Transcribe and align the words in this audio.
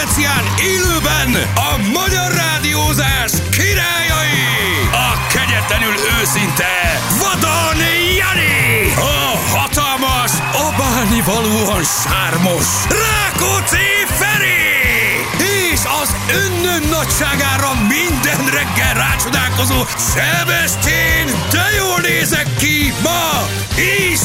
speciál 0.00 0.44
élőben 0.60 1.34
a 1.54 1.76
magyar 1.92 2.32
rádiózás 2.32 3.32
királyai! 3.50 4.88
A 4.92 5.26
kegyetlenül 5.32 5.94
őszinte 6.20 7.00
Vadon 7.18 7.80
Jani! 8.16 8.92
A 8.96 9.56
hatalmas, 9.56 10.32
abálni 10.52 11.20
valóan 11.20 11.82
sármos 11.84 12.66
Rákóczi 12.88 13.88
Feri! 14.06 14.70
És 15.72 15.80
az 16.02 16.14
önnön 16.44 16.82
nagyságára 16.88 17.72
minden 17.88 18.44
reggel 18.52 18.94
rácsodálkozó 18.94 19.84
Szebesztén, 19.96 21.26
de 21.50 21.64
jól 21.78 22.00
nézek 22.00 22.46
ki 22.58 22.92
ma 23.02 23.46
is 23.76 24.20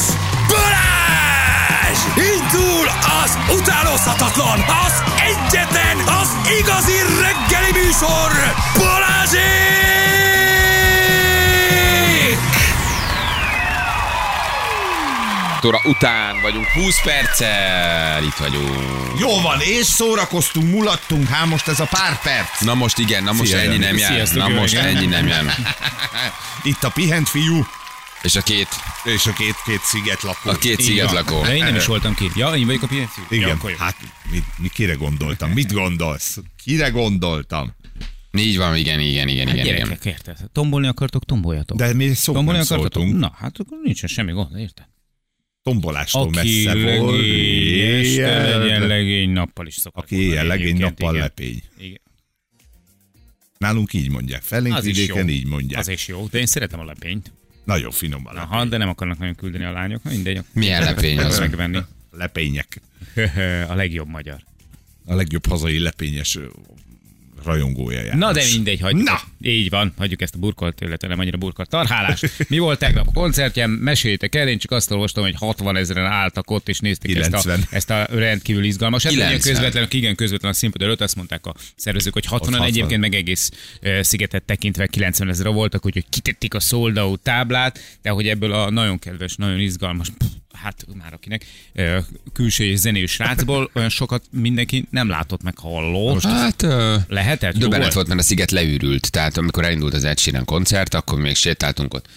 Balázs! 0.48 2.35
Indul 2.56 2.88
az 3.24 3.38
utánozhatatlan, 3.58 4.60
az 4.60 5.04
egyetlen, 5.18 5.98
az 5.98 6.30
igazi 6.60 6.98
reggeli 7.22 7.72
műsor, 7.72 8.32
Balázsék! 8.78 9.76
óra 15.66 15.82
után 15.84 16.42
vagyunk, 16.42 16.68
20 16.68 17.02
perccel, 17.02 18.24
itt 18.24 18.36
vagyunk. 18.36 19.20
Jó 19.20 19.42
van, 19.42 19.60
és 19.62 19.86
szórakoztunk, 19.86 20.72
mulattunk, 20.72 21.28
hát 21.28 21.46
most 21.46 21.68
ez 21.68 21.80
a 21.80 21.88
pár 21.90 22.22
perc. 22.22 22.62
Na 22.62 22.74
most 22.74 22.98
igen, 22.98 23.24
na 23.24 23.32
most 23.32 23.50
Szia, 23.50 23.60
ennyi 23.60 23.78
nem 23.78 23.98
jár. 23.98 24.12
Sziasztok, 24.12 24.38
Na 24.38 24.48
most 24.48 24.76
ennyi 24.76 25.06
nem 25.06 25.28
jár. 25.28 25.44
Itt 26.64 26.84
a 26.84 26.90
pihent 26.90 27.30
fiú, 27.30 27.66
És 28.26 28.36
a 28.36 28.42
két, 28.42 28.68
és 29.16 29.26
a 29.26 29.34
két, 29.34 29.56
két 29.66 29.80
sziget 29.82 30.22
lakó. 30.22 30.50
a 30.50 30.56
két 30.58 30.82
sziget 30.82 31.12
lakó. 31.12 31.42
De 31.42 31.56
én 31.56 31.64
nem 31.64 31.76
is 31.76 31.86
voltam 31.86 32.16
ki. 32.16 32.26
Ja, 32.36 32.56
én 32.56 32.66
vagyok 32.66 32.82
a 32.82 32.88
pihenő. 32.88 33.08
Igen, 33.30 33.60
Ja, 33.64 33.78
hát 33.78 33.96
mi, 34.32 34.44
mi 34.58 34.68
kire 34.74 34.94
gondoltam? 34.94 35.52
Mit 35.52 35.74
gondolsz? 35.74 36.38
Kire 36.64 36.90
gondoltam? 36.90 37.76
Így 38.38 38.58
van, 38.58 38.76
igen, 38.76 39.00
igen, 39.00 39.28
igen, 39.28 39.48
Hát 39.48 39.56
igen, 39.56 39.66
igen. 39.66 39.78
gyerekek, 39.78 40.06
érted? 40.06 40.38
Tombolni 40.52 40.88
akartok, 40.88 41.26
tomboljatok. 41.26 41.78
De 41.78 41.94
mi 41.94 42.14
szó 42.14 42.34
Tombolni 42.34 42.60
nem 42.60 42.68
akartok? 42.70 42.94
szóltunk. 42.94 43.20
Na, 43.20 43.34
hát 43.38 43.58
akkor 43.60 43.78
nincsen 43.84 44.10
semmi 44.10 44.32
gond, 44.32 44.58
érted? 44.58 44.86
Tombolástól 45.64 46.22
Aki 46.22 46.36
messze 46.36 46.74
volt. 46.98 47.16
legény, 47.16 47.80
este 47.80 48.10
Éjjel- 48.10 48.58
legyen 48.60 48.88
legény, 48.88 49.30
nappal 49.30 49.68
is 49.68 49.76
szokott. 49.76 50.04
Aki 50.04 50.16
éjjel 50.16 50.46
legény, 50.46 50.78
nappal 50.78 51.10
igen. 51.14 51.22
lepény. 51.24 51.62
Igen. 51.80 52.02
Nálunk 53.58 53.94
így 53.94 54.10
mondják. 54.10 54.42
Felénk 54.42 54.82
vidéken 54.82 55.30
így 55.30 55.46
mondják. 55.46 55.80
Az 55.80 55.88
is 55.88 56.08
jó, 56.08 56.28
de 56.32 56.40
én 56.40 56.46
szeretem 56.46 56.80
a 56.80 56.84
lepényt. 56.86 57.32
Nagyon 57.66 57.92
finom 57.92 58.28
a 58.28 58.34
lepény. 58.34 58.50
Aha, 58.52 58.66
de 58.66 58.78
nem 58.78 58.90
akarnak 58.90 59.18
nagyon 59.18 59.36
küldeni 59.36 59.64
a 59.64 59.72
lányok. 59.72 60.04
Na, 60.04 60.10
Mindegy. 60.10 60.44
Milyen 60.54 60.84
lepény 60.84 61.20
az? 61.20 61.40
Megvenni. 61.40 61.80
Lepények. 62.12 62.82
a 63.70 63.74
legjobb 63.74 64.08
magyar. 64.08 64.44
A 65.06 65.16
legjobb 65.16 65.46
hazai 65.46 65.80
lepényes 65.80 66.40
rajongója 67.46 68.02
János. 68.02 68.20
Na 68.20 68.32
de 68.32 68.44
mindegy, 68.54 68.80
hagyjuk. 68.80 69.04
Na! 69.04 69.14
ezt. 69.14 69.26
Így 69.42 69.70
van, 69.70 69.94
hagyjuk 69.98 70.22
ezt 70.22 70.36
a 70.36 70.38
burkolt, 70.38 70.82
illetve 70.82 71.08
nem 71.08 71.20
annyira 71.20 71.38
burkolt 71.38 71.70
tarhálást. 71.70 72.32
Mi 72.50 72.58
volt 72.58 72.80
tegnap 72.80 73.08
a 73.08 73.12
koncertjem? 73.12 73.72
Meséljétek 73.72 74.36
el, 74.36 74.48
én 74.48 74.58
csak 74.58 74.72
azt 74.72 74.92
olvastam, 74.92 75.24
hogy 75.24 75.36
60 75.38 75.76
ezeren 75.76 76.06
álltak 76.06 76.52
ott, 76.52 76.70
és 76.70 76.80
nézték 76.80 77.16
ezt 77.16 77.34
a, 77.34 77.42
90. 77.42 77.68
ezt 77.70 77.90
a 77.90 78.08
rendkívül 78.10 78.64
izgalmas. 78.64 79.04
Hát 79.04 79.12
ugye 79.12 79.22
90. 79.22 79.54
közvetlenül, 79.54 79.90
igen, 79.92 80.16
közvetlenül 80.16 80.56
a 80.56 80.60
színpad 80.60 80.82
előtt 80.82 81.02
azt 81.02 81.16
mondták 81.16 81.46
a 81.46 81.54
szervezők, 81.76 82.14
hogy 82.14 82.26
60 82.26 82.54
60. 82.54 82.68
egyébként 82.68 83.02
meg 83.02 83.14
egész 83.14 83.52
szigetet 84.02 84.44
tekintve 84.44 84.88
90 84.88 85.30
ezer 85.30 85.48
voltak, 85.48 85.86
úgyhogy 85.86 86.06
kitették 86.10 86.54
a 86.54 86.60
sold 86.60 87.00
táblát, 87.24 87.80
de 88.02 88.10
hogy 88.10 88.28
ebből 88.28 88.52
a 88.52 88.70
nagyon 88.70 89.00
kedves, 89.00 89.36
nagyon 89.36 89.60
izgalmas, 89.60 90.08
hát 90.56 90.86
már 90.94 91.14
akinek 91.14 91.46
külső 92.34 92.64
és 92.64 92.80
zenés 92.80 93.12
srácból 93.12 93.70
olyan 93.76 93.90
sokat 93.90 94.24
mindenki 94.30 94.88
nem 94.90 95.10
látott 95.10 95.44
meg 95.44 95.58
hallott. 95.58 96.24
Hát, 96.24 96.64
ö, 96.64 96.96
Lehetett? 97.08 97.58
Döbbenet 97.58 97.94
volt? 97.94 98.08
mert 98.08 98.20
a 98.20 98.24
sziget 98.24 98.52
leürült. 98.52 99.12
Tehát 99.12 99.38
amikor 99.38 99.64
elindult 99.64 99.94
az 99.94 100.04
Ed 100.04 100.20
Sheeran 100.20 100.46
koncert, 100.46 100.94
akkor 100.94 101.20
még 101.20 101.36
sétáltunk 101.36 101.94
ott 101.94 102.08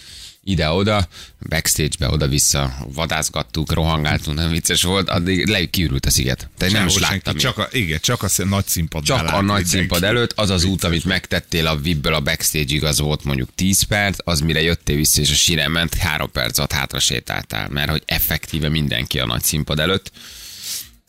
ide-oda, 0.49 1.07
backstage-be, 1.49 2.09
oda-vissza, 2.09 2.73
vadászgattuk, 2.93 3.73
rohangáltunk, 3.73 4.37
nem 4.37 4.49
vicces 4.49 4.83
volt, 4.83 5.09
addig 5.09 5.47
le 5.47 5.65
kiürült 5.65 6.05
a 6.05 6.09
sziget. 6.09 6.49
Tehát 6.57 6.73
nem 6.73 6.87
is 6.87 6.97
láttam. 6.97 7.35
csak 7.35 7.57
a, 7.57 7.67
igen, 7.71 7.99
csak 8.01 8.23
a 8.23 8.29
nagy 8.45 8.67
színpadnál 8.67 9.17
Csak 9.17 9.33
a 9.33 9.41
nagy 9.41 9.65
színpad 9.65 10.03
előtt, 10.03 10.33
az 10.35 10.49
az 10.49 10.63
út, 10.63 10.83
amit 10.83 11.05
megtettél 11.05 11.67
a 11.67 11.77
VIP-ből 11.77 12.13
a 12.13 12.19
backstage-ig, 12.19 12.83
az 12.83 12.99
volt 12.99 13.23
mondjuk 13.23 13.49
10 13.55 13.81
perc, 13.81 14.17
az 14.23 14.39
mire 14.39 14.61
jöttél 14.61 14.95
vissza, 14.95 15.21
és 15.21 15.31
a 15.31 15.35
síren 15.35 15.71
ment, 15.71 15.93
3 15.95 16.31
perc 16.31 16.57
alatt 16.57 16.71
hátra 16.71 16.99
sétáltál, 16.99 17.69
mert 17.69 17.89
hogy 17.89 18.03
effektíve 18.05 18.69
mindenki 18.69 19.19
a 19.19 19.25
nagy 19.25 19.43
színpad 19.43 19.79
előtt. 19.79 20.11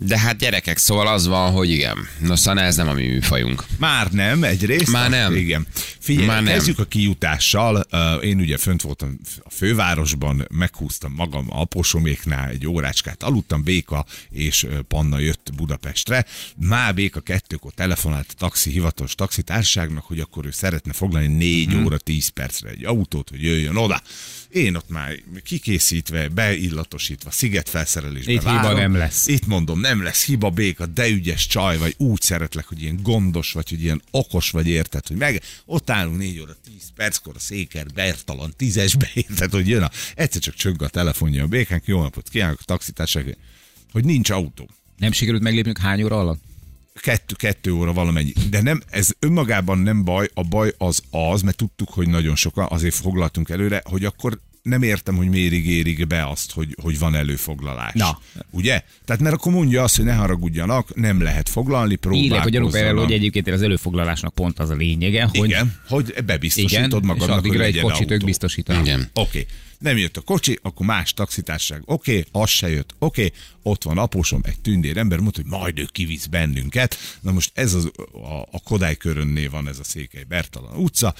De 0.02 0.18
hát 0.18 0.36
gyerekek, 0.38 0.78
szóval 0.78 1.06
az 1.06 1.26
van, 1.26 1.52
hogy 1.52 1.70
igen. 1.70 1.96
No, 2.20 2.36
szóval 2.36 2.62
ez 2.62 2.76
nem 2.76 2.88
a 2.88 2.92
mi 2.92 3.06
műfajunk. 3.06 3.64
Már 3.78 4.10
nem, 4.10 4.44
egyrészt. 4.44 4.90
Már 4.90 5.10
nem. 5.10 5.34
Igen. 5.34 5.66
Figyelj, 5.98 6.26
Már 6.26 6.42
nem. 6.42 6.52
kezdjük 6.54 6.78
a 6.78 6.84
kijutással. 6.84 7.76
Én 8.22 8.38
ugye 8.40 8.56
fönt 8.56 8.82
voltam 8.82 9.18
a 9.42 9.50
fővárosban, 9.50 10.46
meghúztam 10.50 11.12
magam 11.12 11.46
a 11.50 11.60
aposoméknál, 11.60 12.48
egy 12.48 12.66
órácskát 12.66 13.22
aludtam, 13.22 13.62
Béka 13.62 14.06
és 14.30 14.66
Panna 14.88 15.18
jött 15.18 15.50
Budapestre. 15.56 16.24
Már 16.56 16.94
Béka 16.94 17.20
kettőkor 17.20 17.72
telefonált 17.72 18.26
a 18.30 18.34
taxi, 18.38 18.70
hivatalos 18.70 19.14
taxitárságnak, 19.14 20.04
hogy 20.04 20.20
akkor 20.20 20.46
ő 20.46 20.50
szeretne 20.50 20.92
foglalni 20.92 21.26
négy 21.34 21.68
Mhm. 21.74 21.84
óra, 21.84 21.98
tíz 21.98 22.28
percre 22.28 22.68
egy 22.68 22.84
autót, 22.84 23.28
hogy 23.30 23.42
jöjjön 23.42 23.76
oda. 23.76 24.02
Én 24.50 24.74
ott 24.76 24.88
már 24.88 25.12
kikészítve, 25.44 26.28
beillatosítva, 26.28 27.30
szigetfelszerelésbe 27.30 28.32
Itt 28.32 28.38
hiba 28.40 28.52
várom. 28.52 28.78
nem 28.78 28.94
lesz. 28.96 29.26
Itt 29.26 29.46
mondom, 29.46 29.80
nem 29.80 29.89
lesz 29.98 30.24
hiba 30.24 30.50
béka, 30.50 30.86
de 30.86 31.08
ügyes 31.08 31.46
csaj 31.46 31.78
vagy, 31.78 31.94
úgy 31.98 32.20
szeretlek, 32.20 32.66
hogy 32.66 32.82
ilyen 32.82 32.98
gondos 33.02 33.52
vagy, 33.52 33.68
hogy 33.68 33.82
ilyen 33.82 34.02
okos 34.10 34.50
vagy, 34.50 34.68
érted, 34.68 35.06
hogy 35.06 35.16
meg 35.16 35.42
ott 35.64 35.90
állunk 35.90 36.18
négy 36.18 36.40
óra, 36.40 36.56
tíz 36.64 36.92
perckor 36.94 37.34
a 37.36 37.38
széker 37.38 37.86
bertalan 37.86 38.52
tízesbe, 38.56 39.10
érted, 39.28 39.50
hogy 39.50 39.68
jön 39.68 39.82
a, 39.82 39.90
egyszer 40.14 40.40
csak 40.40 40.54
csöng 40.54 40.82
a 40.82 40.88
telefonja 40.88 41.44
a 41.44 41.46
békánk, 41.46 41.86
jó 41.86 42.02
napot 42.02 42.28
kívánok 42.28 42.58
a 42.60 42.64
taxitárság, 42.64 43.36
hogy 43.92 44.04
nincs 44.04 44.30
autó. 44.30 44.68
Nem 44.96 45.12
sikerült 45.12 45.42
meglépnünk 45.42 45.78
hány 45.78 46.02
óra 46.02 46.18
alatt? 46.18 46.42
Kettő, 46.94 47.34
kettő 47.34 47.72
óra 47.72 47.92
valamennyi. 47.92 48.32
De 48.50 48.62
nem, 48.62 48.82
ez 48.90 49.10
önmagában 49.18 49.78
nem 49.78 50.04
baj, 50.04 50.28
a 50.34 50.42
baj 50.42 50.74
az 50.78 51.02
az, 51.10 51.42
mert 51.42 51.56
tudtuk, 51.56 51.88
hogy 51.88 52.08
nagyon 52.08 52.36
sokan, 52.36 52.66
azért 52.70 52.94
foglaltunk 52.94 53.48
előre, 53.48 53.82
hogy 53.84 54.04
akkor 54.04 54.40
nem 54.62 54.82
értem, 54.82 55.16
hogy 55.16 55.28
miért 55.28 55.53
ígérik 55.53 56.06
be 56.06 56.26
azt, 56.28 56.53
hogy, 56.53 56.76
hogy 56.82 56.98
van 56.98 57.15
előfoglalás. 57.15 57.93
Na. 57.94 58.21
Ugye? 58.50 58.82
Tehát 59.04 59.22
mert 59.22 59.34
akkor 59.34 59.53
mondja 59.53 59.82
azt, 59.82 59.97
hogy 59.97 60.04
ne 60.04 60.15
haragudjanak, 60.15 60.94
nem 60.94 61.22
lehet 61.22 61.48
foglalni, 61.48 61.98
Írják, 62.10 62.43
hogy 62.43 62.54
erről, 62.54 62.69
próbálkozzanak. 62.69 63.04
hogy 63.04 63.12
egyébként 63.12 63.48
az 63.48 63.62
előfoglalásnak 63.62 64.34
pont 64.34 64.59
az 64.59 64.71
a 64.71 64.75
lényege, 64.75 65.28
hogy 65.32 65.48
Igen, 65.48 65.81
hogy 65.88 66.15
bebiztosítod 66.26 66.87
igen, 66.87 67.00
és 67.00 67.06
magadnak, 67.06 67.28
hogy 67.28 67.48
addigra 67.48 67.65
egy 67.65 67.81
kocsit 67.81 68.10
ők 68.10 68.25
biztosítanak. 68.25 68.87
Igen. 68.87 69.10
Oké. 69.15 69.28
Okay. 69.28 69.47
Nem 69.78 69.97
jött 69.97 70.16
a 70.16 70.21
kocsi, 70.21 70.59
akkor 70.62 70.87
más 70.87 71.12
taxitárság. 71.12 71.82
Oké, 71.84 72.19
okay, 72.19 72.42
az 72.42 72.50
se 72.50 72.69
jött. 72.69 72.94
Oké, 72.98 73.25
okay. 73.25 73.38
Ott 73.62 73.82
van 73.84 73.98
apósom, 73.98 74.41
egy 74.44 74.60
tündér 74.60 74.97
ember, 74.97 75.19
mondta, 75.19 75.41
hogy 75.43 75.50
majd 75.50 75.78
ő 75.78 75.88
kivisz 75.93 76.26
bennünket. 76.26 76.97
Na 77.21 77.32
most 77.32 77.50
ez 77.54 77.75
az, 77.75 77.91
a, 78.12 78.41
a 78.50 78.60
Kodály 78.65 78.97
körönnél 78.97 79.50
van 79.50 79.69
ez 79.69 79.78
a 79.78 79.84
Székely 79.84 80.25
Bertalan 80.28 80.76
utca, 80.76 81.15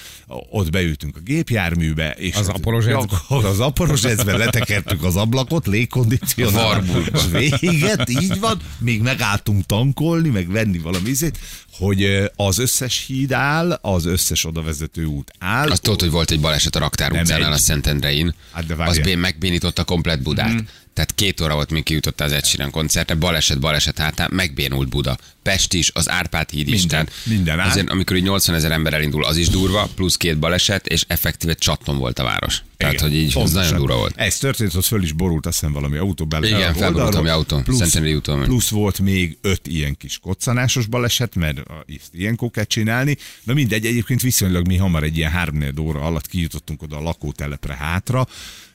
ott 0.51 0.71
beültünk 0.71 1.17
a 1.17 1.21
gépjárműbe, 1.21 2.11
és 2.11 2.34
Az 2.34 2.49
Aporozsecbe? 2.49 3.17
Az 3.28 3.61
aporozsecbe 3.61 4.37
letekertük 4.37 5.03
az 5.03 5.17
ablakot, 5.17 5.67
légkondicionálás, 5.67 6.84
és 7.12 7.21
véget, 7.61 8.11
így 8.11 8.39
van, 8.41 8.61
még 8.78 9.01
megálltunk 9.03 9.67
tankolni, 9.67 10.28
meg 10.28 10.51
venni 10.51 10.78
valami 10.78 11.09
ízét, 11.09 11.39
hogy 11.72 12.31
az 12.37 12.59
összes 12.59 13.05
híd 13.07 13.33
áll, 13.33 13.72
az 13.72 14.05
összes 14.05 14.45
odavezető 14.45 15.05
út 15.05 15.33
áll. 15.39 15.71
Azt 15.71 15.83
tudod, 15.83 16.01
hogy 16.01 16.11
volt 16.11 16.31
egy 16.31 16.41
baleset 16.41 16.77
a 16.77 16.78
Raktár 16.78 17.12
utcánál 17.12 17.47
egy. 17.47 17.53
a 17.53 17.57
Szentendrein. 17.57 18.34
Hát 18.53 18.66
de 18.66 18.72
az 18.72 18.78
várjál. 18.78 19.04
bé- 19.04 19.16
megbénította 19.16 19.84
komplet 19.84 20.22
Budát. 20.22 20.65
Tehát 21.00 21.14
két 21.14 21.41
óra 21.41 21.54
volt, 21.54 21.70
míg 21.70 21.82
kijutott 21.82 22.20
az 22.20 22.32
Ed 22.32 22.44
Sheeran 22.44 22.70
koncertre, 22.70 23.14
baleset, 23.14 23.60
baleset 23.60 23.98
hátán, 23.98 24.30
megbénult 24.32 24.88
Buda. 24.88 25.18
Pest 25.42 25.75
is, 25.75 25.91
az 25.95 26.09
Árpád 26.10 26.51
híd 26.51 26.69
is. 26.69 26.78
Minden, 26.78 26.89
tehát 26.89 27.13
minden 27.25 27.60
áll. 27.60 27.69
Azért, 27.69 27.91
amikor 27.91 28.16
így 28.16 28.22
80 28.22 28.54
ezer 28.54 28.71
ember 28.72 28.95
elindul, 28.95 29.25
az 29.25 29.37
is 29.37 29.48
durva, 29.48 29.89
plusz 29.95 30.16
két 30.16 30.39
baleset, 30.39 30.87
és 30.87 31.04
effektíve 31.07 31.54
csatton 31.54 31.98
volt 31.98 32.19
a 32.19 32.22
város. 32.22 32.63
Tehát, 32.77 32.95
Igen, 32.95 33.07
hogy 33.09 33.16
így, 33.16 33.27
ez 33.27 33.33
pontosan. 33.33 33.60
nagyon 33.63 33.78
durva 33.78 33.97
volt. 33.97 34.16
Ez 34.16 34.39
történt, 34.39 34.72
hogy 34.72 34.84
föl 34.87 35.03
is 35.03 35.13
borult 35.13 35.47
azt 35.47 35.59
hiszem 35.60 35.72
valami 35.75 35.97
autó 35.97 36.25
bele. 36.25 36.47
Igen, 36.47 36.71
a 36.71 36.75
felborult 36.75 37.09
valami 37.13 37.28
autó, 37.28 37.60
Plusz, 37.60 37.95
úton. 37.97 38.42
plusz 38.42 38.69
volt 38.69 38.98
még 38.98 39.39
öt 39.41 39.66
ilyen 39.66 39.97
kis 39.97 40.19
koccanásos 40.19 40.87
baleset, 40.87 41.34
mert 41.34 41.59
a- 41.59 41.84
ilyenkor 42.13 42.51
kell 42.51 42.65
csinálni. 42.65 43.16
Na 43.45 43.54
mindegy, 43.54 43.86
egyébként 43.86 44.21
viszonylag 44.21 44.66
mi 44.66 44.77
hamar 44.77 45.03
egy 45.03 45.16
ilyen 45.16 45.31
három 45.31 45.63
óra 45.81 46.01
alatt 46.01 46.27
kijutottunk 46.27 46.83
oda 46.83 46.97
a 46.97 47.01
lakótelepre 47.03 47.75
hátra, 47.75 48.27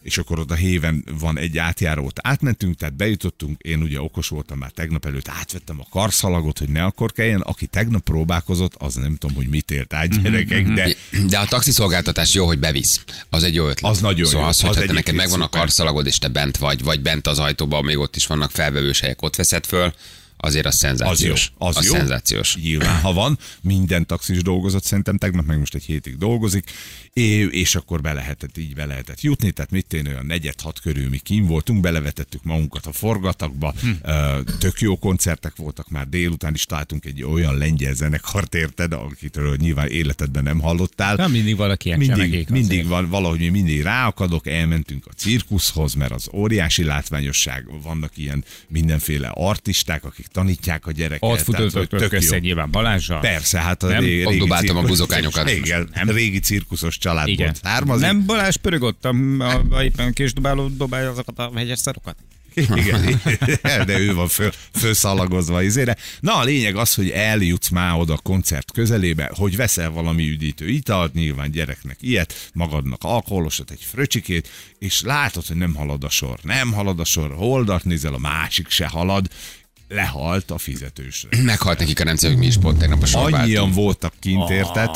és 0.01 0.17
akkor 0.17 0.39
oda 0.39 0.55
héven 0.55 1.03
van 1.19 1.37
egy 1.37 1.57
átjáró, 1.57 2.05
ott 2.05 2.19
átmentünk, 2.21 2.75
tehát 2.75 2.95
bejutottunk, 2.95 3.61
én 3.61 3.81
ugye 3.81 4.01
okos 4.01 4.27
voltam 4.27 4.57
már 4.57 4.71
tegnap 4.71 5.05
előtt, 5.05 5.27
átvettem 5.27 5.79
a 5.79 5.87
karszalagot, 5.89 6.54
hogy 6.59 6.69
ne 6.69 6.83
akkor 6.83 7.11
kelljen, 7.11 7.41
aki 7.41 7.65
tegnap 7.65 8.03
próbálkozott, 8.03 8.73
az 8.77 8.95
nem 8.95 9.15
tudom, 9.15 9.35
hogy 9.35 9.47
mit 9.47 9.71
ért 9.71 9.93
át 9.93 10.21
gyerekek, 10.21 10.67
de 10.67 10.95
De 11.27 11.37
a 11.37 11.45
taxiszolgáltatás 11.45 12.33
jó, 12.33 12.45
hogy 12.45 12.59
bevisz. 12.59 13.03
Az 13.29 13.43
egy 13.43 13.55
jó 13.55 13.67
ötlet. 13.67 13.91
Az 13.91 13.99
nagyon 13.99 14.25
szóval 14.25 14.41
jó. 14.41 14.47
Az, 14.47 14.59
hogy 14.61 14.69
Az 14.69 14.83
te 14.85 14.93
neked 14.93 15.15
megvan 15.15 15.41
a 15.41 15.49
karszalagod, 15.49 16.05
és 16.05 16.17
te 16.17 16.27
bent 16.27 16.57
vagy, 16.57 16.83
vagy 16.83 17.01
bent 17.01 17.27
az 17.27 17.39
ajtóban, 17.39 17.83
még 17.83 17.97
ott 17.97 18.15
is 18.15 18.27
vannak 18.27 18.51
felvevős 18.51 18.99
helyek, 18.99 19.21
ott 19.21 19.35
veszed 19.35 19.65
föl, 19.65 19.93
azért 20.37 20.65
az 20.65 20.75
szenzációs. 20.75 21.51
Az 21.57 21.75
jó, 21.75 21.81
az 21.81 21.85
jó. 21.85 21.93
szenzációs. 21.93 22.55
Nyilván, 22.55 23.01
ha 23.01 23.13
van, 23.13 23.37
minden 23.61 24.05
taxis 24.05 24.41
dolgozott 24.41 24.83
szerintem 24.83 25.17
tegnap, 25.17 25.45
meg 25.45 25.59
most 25.59 25.75
egy 25.75 25.83
hétig 25.83 26.17
dolgozik, 26.17 26.71
és 27.49 27.75
akkor 27.75 28.01
be 28.01 28.13
lehetett, 28.13 28.57
így 28.57 28.73
be 28.73 28.85
lehetett 28.85 29.21
jutni, 29.21 29.51
tehát 29.51 29.71
mit 29.71 29.93
én 29.93 30.07
olyan 30.07 30.25
negyed 30.25 30.61
hat 30.61 30.79
körül 30.79 31.09
mi 31.09 31.17
kim 31.17 31.45
voltunk, 31.45 31.81
belevetettük 31.81 32.43
magunkat 32.43 32.85
a 32.85 32.91
forgatakba, 32.91 33.73
hm. 33.81 33.89
tök 34.59 34.79
jó 34.79 34.97
koncertek 34.97 35.55
voltak 35.55 35.89
már 35.89 36.09
délután 36.09 36.53
is 36.53 36.65
találtunk 36.65 37.05
egy 37.05 37.23
olyan 37.23 37.57
lengyel 37.57 37.93
zenekart, 37.93 38.55
érted, 38.55 38.93
akitől 38.93 39.55
nyilván 39.55 39.87
életedben 39.87 40.43
nem 40.43 40.59
hallottál. 40.59 41.15
Nem 41.15 41.31
mindig 41.31 41.55
valaki 41.55 41.87
ilyen 41.87 41.99
mindig, 41.99 42.49
mindig 42.49 42.87
van, 42.87 43.09
valahogy 43.09 43.39
mi 43.39 43.49
mindig 43.49 43.81
ráakadok, 43.81 44.47
elmentünk 44.47 45.05
a 45.05 45.11
cirkuszhoz, 45.11 45.93
mert 45.93 46.11
az 46.11 46.29
óriási 46.33 46.83
látványosság, 46.83 47.65
vannak 47.83 48.17
ilyen 48.17 48.43
mindenféle 48.67 49.27
artisták, 49.27 50.03
akik 50.03 50.24
tanítják 50.27 50.85
a 50.85 50.91
gyereket. 50.91 51.49
Ott 51.49 51.87
tök 51.87 52.13
össze 52.13 52.39
nyilván 52.39 52.71
Balázsral. 52.71 53.19
Persze, 53.19 53.59
hát 53.59 53.83
a 53.83 53.87
Nem? 53.87 54.03
régi, 54.03 54.25
Ott 54.25 54.37
dobáltam 54.37 54.77
a 54.77 54.81
buzokányokat. 54.81 55.49
Igen, 55.63 55.89
Nem? 55.93 56.09
régi 56.09 56.39
cirkuszos 56.39 56.97
családból 56.97 57.33
Igen. 57.33 57.53
származik. 57.63 58.05
Nem 58.05 58.25
Balázs 58.25 58.55
pörög 58.55 58.81
ott, 58.81 59.05
a, 59.05 59.13
a, 59.39 59.63
a, 59.69 59.83
éppen 59.83 60.13
késdobáló 60.13 60.67
dobálja 60.67 61.09
azokat 61.09 61.39
a 61.39 61.51
hegyes 61.55 61.79
szarokat? 61.79 62.15
Igen, 62.55 63.85
de 63.85 63.99
ő 63.99 64.13
van 64.13 64.27
föl, 64.27 64.51
fölszalagozva 64.73 65.61
izére. 65.61 65.97
Na, 66.19 66.35
a 66.35 66.43
lényeg 66.43 66.75
az, 66.75 66.93
hogy 66.93 67.09
eljutsz 67.09 67.69
már 67.69 67.99
oda 67.99 68.13
a 68.13 68.17
koncert 68.17 68.71
közelébe, 68.71 69.31
hogy 69.33 69.55
veszel 69.55 69.89
valami 69.89 70.29
üdítő 70.29 70.67
italt, 70.67 71.13
nyilván 71.13 71.51
gyereknek 71.51 71.97
ilyet, 72.01 72.49
magadnak 72.53 73.03
alkoholosat, 73.03 73.71
egy 73.71 73.81
fröcsikét, 73.81 74.49
és 74.79 75.01
látod, 75.01 75.45
hogy 75.45 75.57
nem 75.57 75.75
halad 75.75 76.03
a 76.03 76.09
sor. 76.09 76.39
Nem 76.41 76.73
halad 76.73 76.99
a 76.99 77.05
sor, 77.05 77.35
oldalt 77.37 77.83
nézel, 77.83 78.13
a 78.13 78.17
másik 78.17 78.69
se 78.69 78.87
halad, 78.87 79.27
lehalt 79.87 80.51
a 80.51 80.57
fizetősre. 80.57 81.43
Meghalt 81.43 81.79
nekik 81.79 81.99
a 81.99 82.03
rendszer, 82.03 82.29
hogy 82.29 82.39
mi 82.39 82.45
is 82.45 82.57
pont 82.57 82.77
tegnap 82.77 83.03
a 83.13 83.17
Annyian 83.17 83.71
voltak 83.71 84.13
kint, 84.19 84.49
érted? 84.49 84.89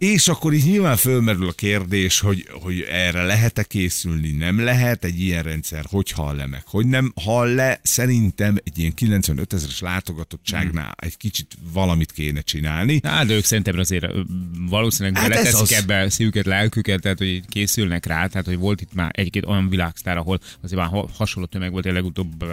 És 0.00 0.28
akkor 0.28 0.52
így 0.52 0.64
nyilván 0.64 0.96
fölmerül 0.96 1.48
a 1.48 1.52
kérdés, 1.52 2.20
hogy, 2.20 2.48
hogy 2.62 2.80
erre 2.90 3.22
lehet-e 3.22 3.62
készülni, 3.62 4.30
nem 4.30 4.60
lehet 4.60 5.04
egy 5.04 5.20
ilyen 5.20 5.42
rendszer, 5.42 5.84
hogy 5.90 6.10
hal 6.10 6.34
le 6.36 6.46
meg, 6.46 6.62
hogy 6.66 6.86
nem 6.86 7.12
hal 7.22 7.48
le, 7.54 7.80
szerintem 7.82 8.56
egy 8.64 8.78
ilyen 8.78 8.94
95 8.94 9.52
ezeres 9.52 9.80
látogatottságnál 9.80 10.94
egy 10.96 11.16
kicsit 11.16 11.54
valamit 11.72 12.12
kéne 12.12 12.40
csinálni. 12.40 13.00
Hát, 13.02 13.26
de 13.26 13.34
ők 13.34 13.44
szerintem 13.44 13.78
azért 13.78 14.06
valószínűleg 14.68 15.20
Hát 15.20 15.28
beleteszik 15.28 15.60
az. 15.60 15.72
ebbe 15.72 16.08
szívüket, 16.08 16.46
lelküket, 16.46 17.00
tehát 17.00 17.18
hogy 17.18 17.42
készülnek 17.48 18.06
rá, 18.06 18.26
tehát 18.26 18.46
hogy 18.46 18.58
volt 18.58 18.80
itt 18.80 18.94
már 18.94 19.10
egy-két 19.14 19.44
olyan 19.46 19.68
világsztár, 19.68 20.16
ahol 20.16 20.40
azért 20.62 20.80
már 20.80 20.90
ha- 20.90 21.10
hasonló 21.14 21.48
tömeg 21.48 21.70
volt, 21.72 21.86
én 21.86 21.92
legutóbb 21.92 22.44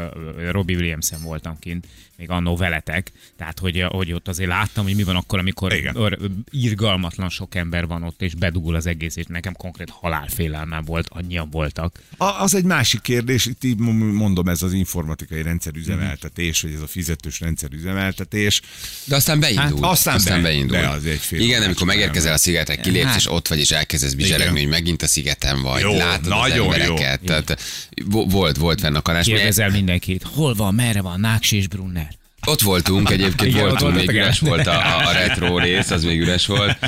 Robbie 0.51 0.75
Williamson 0.77 1.21
voltam 1.21 1.59
kint, 1.59 1.87
még 2.17 2.29
annó 2.29 2.55
veletek, 2.55 3.11
tehát 3.37 3.59
hogy, 3.59 3.81
hogy 3.89 4.13
ott 4.13 4.27
azért 4.27 4.49
láttam, 4.49 4.83
hogy 4.83 4.95
mi 4.95 5.03
van 5.03 5.15
akkor, 5.15 5.39
amikor 5.39 5.73
Igen. 5.73 6.17
irgalmatlan 6.49 7.29
sok 7.37 7.55
ember 7.55 7.87
van 7.87 8.03
ott, 8.03 8.21
és 8.21 8.35
bedugul 8.35 8.75
az 8.75 8.85
egész, 8.85 9.15
és 9.15 9.25
nekem 9.27 9.53
konkrét 9.53 9.89
halálfélelmem 9.89 10.83
volt, 10.83 11.07
annyian 11.09 11.49
voltak. 11.49 11.99
A, 12.17 12.23
az 12.25 12.55
egy 12.55 12.63
másik 12.63 13.01
kérdés, 13.01 13.45
itt 13.45 13.63
így 13.63 13.77
mondom, 13.77 14.47
ez 14.47 14.61
az 14.61 14.73
informatikai 14.73 15.41
rendszerüzemeltetés, 15.41 16.61
vagy 16.61 16.73
ez 16.73 16.81
a 16.81 16.87
fizetős 16.87 17.39
rendszerüzemeltetés. 17.39 18.61
De 19.05 19.15
aztán 19.15 19.39
beindult. 19.39 19.83
Hát, 19.83 19.91
aztán 19.91 20.21
be- 20.25 20.41
beindult. 20.41 20.81
de 20.81 20.87
az 20.87 21.05
egy 21.05 21.19
fél 21.19 21.39
Igen, 21.39 21.63
amikor 21.63 21.87
megérkezel 21.87 22.33
a 22.33 22.37
szigetre, 22.37 22.75
kilépsz, 22.75 23.05
Hát. 23.05 23.17
és 23.17 23.31
ott 23.31 23.47
vagy, 23.47 23.59
és 23.59 23.71
elkezdesz 23.71 24.13
bizseregni, 24.13 24.59
hogy 24.59 24.69
megint 24.69 25.01
a 25.01 25.07
szigeten 25.07 25.61
vagy. 25.61 25.81
Jó, 25.81 25.97
látod 25.97 26.27
nagyon 26.27 26.49
az 26.49 26.55
jó. 26.55 26.63
embereket. 26.71 27.21
Tehát, 27.21 27.61
vo- 28.05 28.31
volt, 28.31 28.57
volt 28.57 28.79
fennakadás. 28.79 29.25
Mi- 29.25 29.33
Kérdezel 29.33 29.69
mindenkit, 29.69 30.23
hol 30.23 30.53
van, 30.53 30.75
merre 30.75 31.01
van 31.01 31.19
Náks 31.19 31.51
és 31.51 31.67
Brunner? 31.67 32.15
Ott 32.47 32.61
voltunk, 32.61 33.09
egyébként 33.09 33.53
Igen, 33.53 33.67
voltunk, 33.67 33.95
még 33.95 34.09
üres 34.09 34.39
volt 34.39 34.67
a, 34.67 35.07
a 35.07 35.11
retro 35.11 35.59
rész, 35.59 35.89
az 35.89 36.03
még 36.03 36.19
üres 36.19 36.45
volt. 36.45 36.79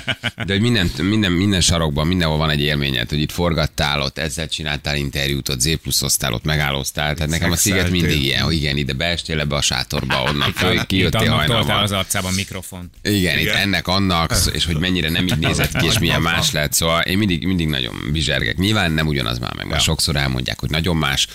De 0.45 0.53
hogy 0.53 0.61
minden, 0.61 0.91
minden, 1.01 1.31
minden 1.31 1.61
sarokban, 1.61 2.07
mindenhol 2.07 2.37
van 2.37 2.49
egy 2.49 2.61
élményed, 2.61 3.09
hogy 3.09 3.19
itt 3.19 3.31
forgattál, 3.31 4.01
ott 4.01 4.17
ezzel 4.17 4.47
csináltál 4.47 4.95
interjút, 4.95 5.49
ott 5.49 5.59
Z 5.59 5.69
pluszoztál, 5.81 6.33
ott 6.33 6.43
megállóztál. 6.43 7.13
Tehát 7.13 7.29
nekem 7.29 7.51
a 7.51 7.55
sziget 7.55 7.89
mindig 7.89 8.23
ilyen, 8.23 8.43
hogy 8.43 8.53
igen, 8.53 8.77
ide 8.77 8.93
beestél 8.93 9.39
ebbe 9.39 9.55
a 9.55 9.61
sátorba, 9.61 10.23
onnan 10.23 10.51
föl, 10.53 10.85
kijöttél 10.85 11.31
hajnalban. 11.31 11.81
az 11.81 11.91
arcában 11.91 12.33
mikrofont. 12.33 12.93
Igen, 13.01 13.17
Igen. 13.17 13.39
itt 13.39 13.61
ennek, 13.61 13.87
annak, 13.87 14.33
és 14.53 14.65
hogy 14.65 14.77
mennyire 14.77 15.09
nem 15.09 15.27
így 15.27 15.37
nézett 15.37 15.77
ki, 15.77 15.85
és 15.85 15.99
milyen 15.99 16.21
más 16.21 16.51
lett. 16.51 16.73
Szóval 16.73 17.01
én 17.01 17.17
mindig, 17.17 17.45
mindig 17.45 17.67
nagyon 17.67 17.95
bizsergek. 18.11 18.57
Nyilván 18.57 18.91
nem 18.91 19.07
ugyanaz 19.07 19.39
már 19.39 19.53
meg, 19.55 19.67
már 19.67 19.81
sokszor 19.81 20.15
elmondják, 20.15 20.59
hogy 20.59 20.69
nagyon 20.69 20.95
más, 20.95 21.27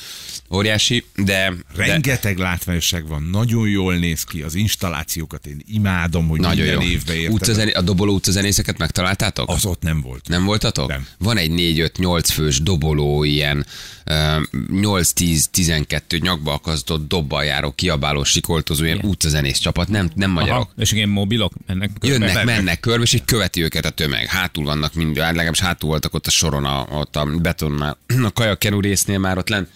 óriási, 0.54 1.04
de, 1.16 1.52
de 1.76 1.84
Rengeteg 1.86 2.38
látványosság 2.38 3.06
van, 3.08 3.22
nagyon 3.22 3.68
jól 3.68 3.94
néz 3.94 4.24
ki, 4.24 4.42
az 4.42 4.54
installációkat 4.54 5.46
én 5.46 5.62
imádom, 5.66 6.28
hogy 6.28 6.40
nagyon 6.40 6.64
minden 6.64 6.82
jó. 6.82 6.88
évben 6.88 7.16
érted. 7.16 7.32
Utcazené, 7.32 7.72
a 7.72 7.80
doboló 7.80 8.14
utcazenészeket 8.14 8.78
megtaláltátok? 8.78 9.48
Az 9.48 9.64
ott 9.64 9.82
nem 9.82 10.00
volt. 10.00 10.28
Nem 10.28 10.44
voltatok? 10.44 10.88
Nem. 10.88 11.06
Van 11.18 11.36
egy 11.36 11.50
4-5-8 11.54 12.24
fős 12.32 12.62
doboló, 12.62 13.24
ilyen 13.24 13.66
ö, 14.04 14.40
8-10-12 14.72 16.20
nyakba 16.20 16.52
akasztott 16.52 17.08
dobbal 17.08 17.44
járó, 17.44 17.72
kiabáló, 17.72 18.24
sikoltozó, 18.24 18.84
ilyen 18.84 19.00
utcazenész 19.02 19.58
csapat, 19.58 19.88
nem, 19.88 20.10
nem 20.14 20.30
magyarok. 20.30 20.60
Aha, 20.60 20.72
és 20.76 20.92
igen, 20.92 21.08
mobilok 21.08 21.52
mennek. 21.66 21.90
körbe. 22.00 22.26
Jönnek, 22.26 22.44
mennek 22.44 22.80
körbe, 22.80 23.02
és 23.02 23.12
így 23.12 23.24
követi 23.24 23.62
őket 23.62 23.84
a 23.84 23.90
tömeg. 23.90 24.26
Hátul 24.26 24.64
vannak 24.64 24.94
mind, 24.94 25.18
hát 25.18 25.30
legalábbis 25.30 25.60
hátul 25.60 25.88
voltak 25.88 26.14
ott 26.14 26.26
a 26.26 26.30
soron, 26.30 26.64
a, 26.64 26.86
ott 26.90 27.16
a 27.16 27.24
betonnál, 27.24 27.98
a 28.22 28.32
kajakenú 28.32 28.80
résznél 28.80 29.18
már 29.18 29.38
ott 29.38 29.48
lent. 29.48 29.68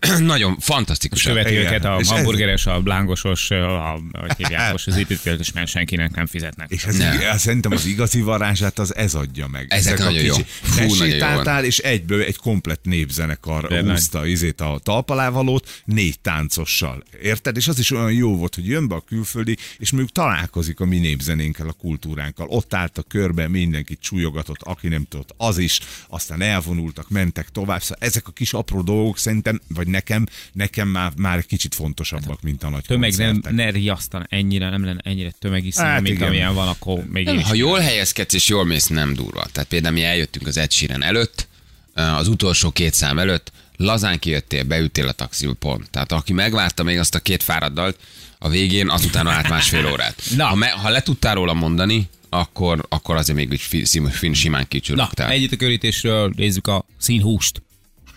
Nagyon 0.18 0.56
fantasztikus. 0.60 1.22
Követi 1.22 1.50
Igen. 1.50 1.62
őket 1.66 1.84
a 1.84 1.94
És 2.00 2.00
ez- 2.00 2.08
hamburgeres, 2.08 2.66
a 2.66 2.80
blángosos, 2.80 3.50
a, 3.50 4.00
hogy 4.12 4.32
hívják, 4.36 4.72
most 4.72 4.86
az 4.86 4.96
építőtös, 4.96 5.52
mert 5.52 5.68
senkinek 5.68 6.14
nem 6.14 6.26
fizetnek. 6.26 6.70
És 6.70 6.84
ez 6.84 6.96
Nem. 6.96 7.12
ig- 7.12 7.38
szerintem 7.38 7.72
az 7.72 7.86
igazi 7.86 8.20
varázsát 8.20 8.78
az 8.78 8.94
ez 8.94 9.14
adja 9.14 9.46
meg. 9.46 9.66
Ezek 9.68 9.98
nagyon 9.98 10.22
jó. 10.22 10.34
Fú, 10.34 10.78
nagyon 10.80 10.88
jó 10.96 11.04
Besétáltál, 11.04 11.64
és 11.64 11.78
egyből 11.78 12.22
egy 12.22 12.36
komplett 12.36 12.84
népzenekar 12.84 13.66
Tényleg. 13.66 13.90
húzta 13.90 14.26
izét 14.26 14.60
a 14.60 14.80
talpalávalót 14.82 15.82
négy 15.84 16.20
táncossal. 16.20 17.02
Érted? 17.22 17.56
És 17.56 17.68
az 17.68 17.78
is 17.78 17.90
olyan 17.90 18.12
jó 18.12 18.36
volt, 18.36 18.54
hogy 18.54 18.66
jön 18.66 18.88
be 18.88 18.94
a 18.94 19.00
külföldi, 19.00 19.56
és 19.78 19.90
mondjuk 19.90 20.12
találkozik 20.12 20.80
a 20.80 20.84
mi 20.84 20.98
népzenénkkel, 20.98 21.68
a 21.68 21.72
kultúránkkal. 21.72 22.46
Ott 22.48 22.74
állt 22.74 22.98
a 22.98 23.02
körbe, 23.02 23.48
mindenkit 23.48 23.98
súlyogatott, 24.02 24.62
aki 24.62 24.88
nem 24.88 25.06
tudott, 25.08 25.34
az 25.36 25.58
is. 25.58 25.80
Aztán 26.08 26.42
elvonultak, 26.42 27.08
mentek 27.10 27.48
tovább. 27.48 27.82
Szóval 27.82 27.96
ezek 28.00 28.28
a 28.28 28.30
kis 28.32 28.52
apró 28.52 28.80
dolgok 28.82 29.18
szerintem, 29.18 29.60
vagy 29.68 29.85
nekem, 29.86 30.26
nekem 30.52 30.88
már, 30.88 31.12
már 31.16 31.38
egy 31.38 31.46
kicsit 31.46 31.74
fontosabbak, 31.74 32.42
mint 32.42 32.62
a 32.62 32.68
nagy 32.68 32.82
Tömeg 32.86 33.16
nem, 33.16 33.26
koncertek. 33.32 33.52
ne 33.52 33.70
riasztan 33.70 34.26
ennyire, 34.30 34.70
nem 34.70 34.84
lenne 34.84 35.00
ennyire 35.04 35.30
tömegiszonyú, 35.38 35.86
Hát 35.86 35.94
hát 35.94 36.02
mint 36.02 36.14
igen. 36.14 36.28
amilyen 36.28 36.54
van, 36.54 36.68
akkor 36.68 37.04
még 37.12 37.24
Nem, 37.24 37.40
ha 37.42 37.54
jól 37.54 37.78
helyezkedsz 37.78 38.32
és 38.34 38.48
jól 38.48 38.64
mész, 38.64 38.86
nem 38.86 39.14
durva. 39.14 39.46
Tehát 39.52 39.68
például 39.68 39.94
mi 39.94 40.02
eljöttünk 40.04 40.46
az 40.46 40.56
Ed 40.56 40.72
Sheeran 40.72 41.02
előtt, 41.02 41.48
az 41.94 42.28
utolsó 42.28 42.70
két 42.70 42.94
szám 42.94 43.18
előtt, 43.18 43.52
lazán 43.76 44.18
kijöttél, 44.18 44.64
beültél 44.64 45.08
a 45.08 45.12
taxiba, 45.12 45.52
pont. 45.52 45.90
Tehát 45.90 46.12
aki 46.12 46.32
megvárta 46.32 46.82
még 46.82 46.98
azt 46.98 47.14
a 47.14 47.18
két 47.18 47.42
fáraddalt, 47.42 47.98
a 48.38 48.48
végén 48.48 48.88
azután 48.88 49.26
állt 49.26 49.48
másfél 49.48 49.86
órát. 49.86 50.22
Na. 50.36 50.44
Ha, 50.44 50.54
me, 50.54 50.68
ha 50.68 50.88
le 50.88 51.02
tudtál 51.02 51.34
róla 51.34 51.52
mondani, 51.54 52.08
akkor, 52.28 52.86
akkor 52.88 53.16
azért 53.16 53.38
még 53.38 53.60
fin, 53.60 54.34
simán 54.34 54.60
Na, 54.60 54.66
kicsülögtál. 54.66 55.30
együtt 55.30 55.52
a 55.52 55.56
körítésről 55.56 56.32
nézzük 56.36 56.66
a 56.66 56.84
színhúst. 56.98 57.62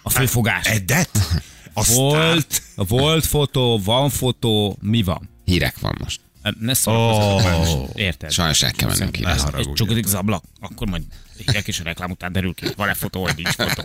A 0.01 0.09
főfogás. 0.09 0.65
Edet? 0.65 1.19
Volt, 1.87 2.61
volt 2.75 3.25
fotó, 3.25 3.79
van 3.83 4.09
fotó, 4.09 4.77
mi 4.81 5.03
van? 5.03 5.29
Hírek 5.45 5.79
van 5.79 5.95
most. 6.03 6.19
Ne 6.59 6.73
szórakozzatok 6.73 7.79
Oh. 7.79 7.89
Érted? 7.95 8.31
Sajnos 8.31 8.61
el 8.63 8.71
kell 8.71 8.87
mennünk 8.89 9.11
Ne 9.11 9.17
hírezni. 9.17 9.41
haragudj. 9.43 9.69
Egy 9.69 9.75
csukodik 9.75 10.05
az 10.05 10.13
ablak, 10.13 10.43
akkor 10.59 10.87
majd 10.87 11.03
hírek 11.45 11.67
és 11.67 11.79
a 11.79 11.83
reklám 11.83 12.11
után 12.11 12.31
derül 12.31 12.53
ki, 12.53 12.65
van-e 12.75 12.93
fotó, 12.93 13.21
vagy 13.21 13.35
nincs 13.35 13.49
fotó. 13.49 13.83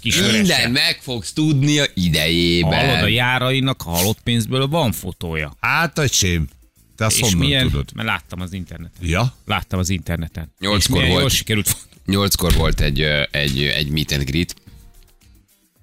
Kis 0.00 0.20
Minden 0.20 0.70
meg 0.70 0.98
fogsz 1.02 1.32
tudni 1.32 1.78
a 1.78 1.84
idejében. 1.94 2.86
Hallod, 2.86 3.02
a 3.02 3.06
járainak 3.06 3.82
a 3.86 3.90
halott 3.90 4.20
pénzből 4.20 4.68
van 4.68 4.92
fotója. 4.92 5.56
Hát, 5.60 5.98
öcsém, 5.98 6.48
te 6.96 7.04
azt 7.04 7.16
És 7.16 7.20
honnan 7.22 7.38
milyen, 7.38 7.70
tudod? 7.70 7.90
mert 7.94 8.08
láttam 8.08 8.40
az 8.40 8.52
interneten. 8.52 9.00
Ja? 9.08 9.34
Láttam 9.46 9.78
az 9.78 9.88
interneten. 9.88 10.52
Nyolckor 10.58 11.06
volt. 11.06 11.20
Jól 11.20 11.28
sikerült. 11.28 11.76
Nyolckor 12.06 12.52
volt 12.54 12.80
egy, 12.80 13.00
egy, 13.30 13.62
egy 13.62 13.88
meet 13.90 14.12
and 14.12 14.22
greet, 14.24 14.54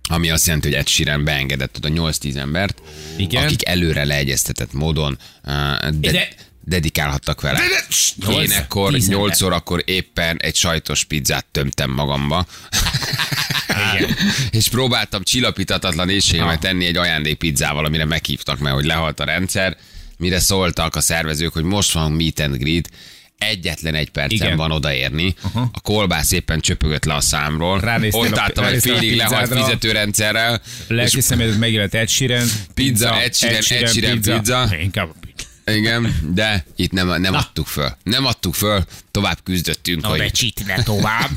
ami 0.07 0.29
azt 0.29 0.45
jelenti, 0.45 0.67
hogy 0.67 0.77
Ed 0.77 0.87
Sheeran 0.87 1.23
beengedett 1.23 1.77
oda 1.77 1.89
8-10 1.91 2.35
embert, 2.35 2.81
Igen. 3.17 3.43
akik 3.43 3.67
előre 3.67 4.03
leegyeztetett 4.03 4.73
módon 4.73 5.17
uh, 5.45 5.89
de, 5.89 6.11
De- 6.11 6.27
dedikálhattak 6.63 7.41
vele. 7.41 7.59
Nyolc- 8.15 8.43
Én 8.43 8.51
ekkor 8.51 8.93
tíz 8.93 9.03
ember. 9.03 9.17
8 9.19 9.41
órakor 9.41 9.81
éppen 9.85 10.37
egy 10.41 10.55
sajtos 10.55 11.03
pizzát 11.03 11.45
tömtem 11.51 11.89
magamba. 11.91 12.45
Igen. 13.95 14.15
és 14.51 14.67
próbáltam 14.67 15.23
csillapítatatlan 15.23 16.09
éjségemet 16.09 16.59
tenni 16.59 16.85
egy 16.85 16.97
ajándékpizzával, 16.97 17.85
amire 17.85 18.05
meghívtak, 18.05 18.59
mert 18.59 18.75
hogy 18.75 18.85
lehalt 18.85 19.19
a 19.19 19.23
rendszer, 19.23 19.77
mire 20.17 20.39
szóltak 20.39 20.95
a 20.95 21.01
szervezők, 21.01 21.53
hogy 21.53 21.63
most 21.63 21.91
van 21.91 22.11
meet 22.11 22.39
and 22.39 22.55
greet, 22.57 22.89
egyetlen 23.37 23.95
egy 23.95 24.09
percen 24.09 24.47
Igen. 24.47 24.57
van 24.57 24.71
odaérni. 24.71 25.35
A 25.53 25.79
kolbász 25.81 26.31
éppen 26.31 26.59
csöpögött 26.59 27.05
le 27.05 27.13
a 27.13 27.21
számról. 27.21 27.79
Ránéztél 27.79 28.21
Ott 28.21 28.37
álltam 28.37 28.65
egy 28.65 28.81
félig 28.81 29.15
lehalt 29.15 29.53
fizetőrendszerrel. 29.53 30.61
Lelki 30.87 31.21
személyed 31.21 31.57
megjelent 31.57 31.93
Ed 31.93 32.09
Sheeran. 32.09 32.47
Pizza, 32.73 33.21
Ed 33.21 33.35
Sheeran, 33.35 33.57
Ed 33.57 33.89
Sheeran, 33.89 34.21
pizza. 34.21 34.69
Inkább. 34.81 35.15
Igen, 35.71 36.15
de 36.33 36.65
itt 36.75 36.91
nem, 36.91 37.21
nem 37.21 37.33
adtuk 37.33 37.67
föl. 37.67 37.97
Nem 38.03 38.25
adtuk 38.25 38.55
föl, 38.55 38.83
tovább 39.11 39.37
küzdöttünk, 39.43 40.01
Na, 40.01 40.07
hogy, 40.07 40.31
csitne 40.31 40.83
tovább. 40.83 41.29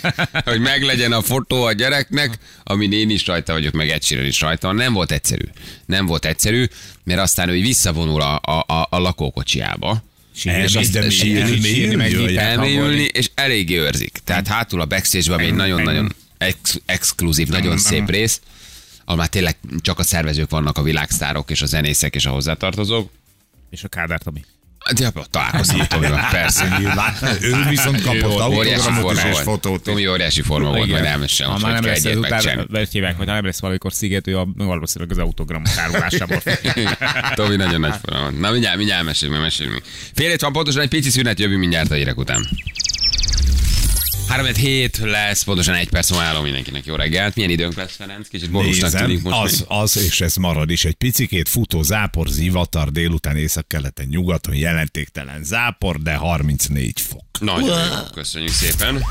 hogy 0.44 0.60
meglegyen 0.60 1.12
a 1.12 1.22
fotó 1.22 1.62
a 1.62 1.72
gyereknek, 1.72 2.38
amin 2.62 2.92
én 2.92 3.10
is 3.10 3.26
rajta 3.26 3.52
vagyok, 3.52 3.72
meg 3.72 3.98
Sheeran 4.00 4.26
is 4.26 4.40
rajta 4.40 4.66
van. 4.66 4.76
Nem 4.76 4.92
volt 4.92 5.12
egyszerű. 5.12 5.44
Nem 5.86 6.06
volt 6.06 6.24
egyszerű, 6.24 6.64
mert 7.04 7.20
aztán 7.20 7.48
ő 7.48 7.60
visszavonul 7.60 8.20
a, 8.20 8.40
a, 8.42 8.64
a, 8.66 8.86
a 8.90 8.98
lakókocsiába. 8.98 10.02
Elmész, 10.44 10.74
azt- 10.74 10.92
de 10.92 11.10
sírni, 11.10 11.46
sírni, 11.46 11.68
sírni, 11.68 11.94
meg 11.94 12.10
sírni, 12.10 12.36
elmélyülni, 12.36 13.02
és 13.12 13.30
eléggé 13.34 13.78
őrzik. 13.78 14.18
Tehát 14.24 14.46
hátul 14.46 14.80
a 14.80 14.86
backstage-ben 14.86 15.40
még 15.40 15.52
nagyon-nagyon 15.52 16.14
ex- 16.38 16.82
exkluzív, 16.86 17.48
nagyon 17.48 17.78
szép 17.78 18.10
rész, 18.10 18.40
ahol 19.04 19.16
már 19.16 19.28
tényleg 19.28 19.56
csak 19.80 19.98
a 19.98 20.02
szervezők 20.02 20.50
vannak, 20.50 20.78
a 20.78 20.82
világsztárok 20.82 21.50
és 21.50 21.62
a 21.62 21.66
zenészek 21.66 22.14
és 22.14 22.26
a 22.26 22.30
hozzátartozók. 22.30 23.10
És 23.70 23.84
a 23.84 23.88
Kádár 23.88 24.20
Tomi. 24.22 24.44
Hát, 25.00 25.14
Ja, 25.14 25.22
találkoztam 25.30 25.86
Tomival, 25.88 26.28
persze. 26.30 26.76
Nyilván. 26.78 27.14
Ő 27.40 27.68
viszont 27.68 28.02
kapott 28.02 28.38
autogramot 28.38 29.12
is 29.12 29.24
és 29.24 29.38
fotót. 29.38 29.82
Tomi 29.82 30.08
óriási 30.08 30.42
forma 30.42 30.68
volt, 30.68 30.90
majd 30.90 31.04
elmessen, 31.04 31.48
Ha 31.48 31.58
már 31.58 31.72
nem 31.72 31.84
lesz 31.84 32.04
egyet 32.04 32.32
ezután, 32.32 32.88
hívják, 32.90 33.16
hogy 33.16 33.26
ha 33.26 33.32
nem 33.34 33.44
lesz 33.44 33.60
valamikor 33.60 33.92
szigető, 33.92 34.36
a 34.36 34.48
valószínűleg 34.56 35.16
az 35.16 35.22
autogram 35.22 35.62
tárolásából. 35.62 36.42
Tomi 37.34 37.56
nagyon 37.56 37.80
nagy 37.80 37.94
forma. 38.02 38.30
Na 38.30 38.50
mindjárt, 38.50 38.76
mindjárt 38.76 39.04
meséljünk, 39.04 39.40
meg 39.40 39.50
meséljünk. 39.50 39.82
Fél 40.14 40.36
van 40.40 40.52
pontosan 40.52 40.82
egy 40.82 40.88
pici 40.88 41.10
szünet, 41.10 41.38
jövünk 41.38 41.60
mindjárt 41.60 41.90
a 41.90 41.94
hírek 41.94 42.18
után. 42.18 42.48
3 44.28 44.54
hét 44.54 44.96
lesz, 44.98 45.42
pontosan 45.42 45.74
egy 45.74 45.88
perc 45.88 46.10
múlva 46.10 46.24
állom 46.24 46.42
mindenkinek. 46.42 46.84
Jó 46.84 46.94
reggelt. 46.94 47.34
Milyen 47.34 47.50
időnk 47.50 47.74
lesz, 47.74 47.96
Ferenc? 47.96 48.28
Kicsit 48.28 48.50
borúsnak 48.50 48.92
tűnik 48.92 49.22
most. 49.22 49.36
az, 49.36 49.58
még. 49.58 49.66
az, 49.68 49.96
és 49.96 50.20
ez 50.20 50.36
marad 50.36 50.70
is 50.70 50.84
egy 50.84 50.94
picikét 50.94 51.48
futó 51.48 51.82
zápor, 51.82 52.28
zivatar, 52.28 52.90
délután 52.90 53.36
észak-keleten, 53.36 54.06
nyugaton 54.06 54.54
jelentéktelen 54.54 55.44
zápor, 55.44 56.02
de 56.02 56.14
34 56.14 57.00
fok. 57.00 57.24
Nagyon 57.40 57.78
jó, 57.78 57.94
köszönjük 58.14 58.52
szépen. 58.52 59.04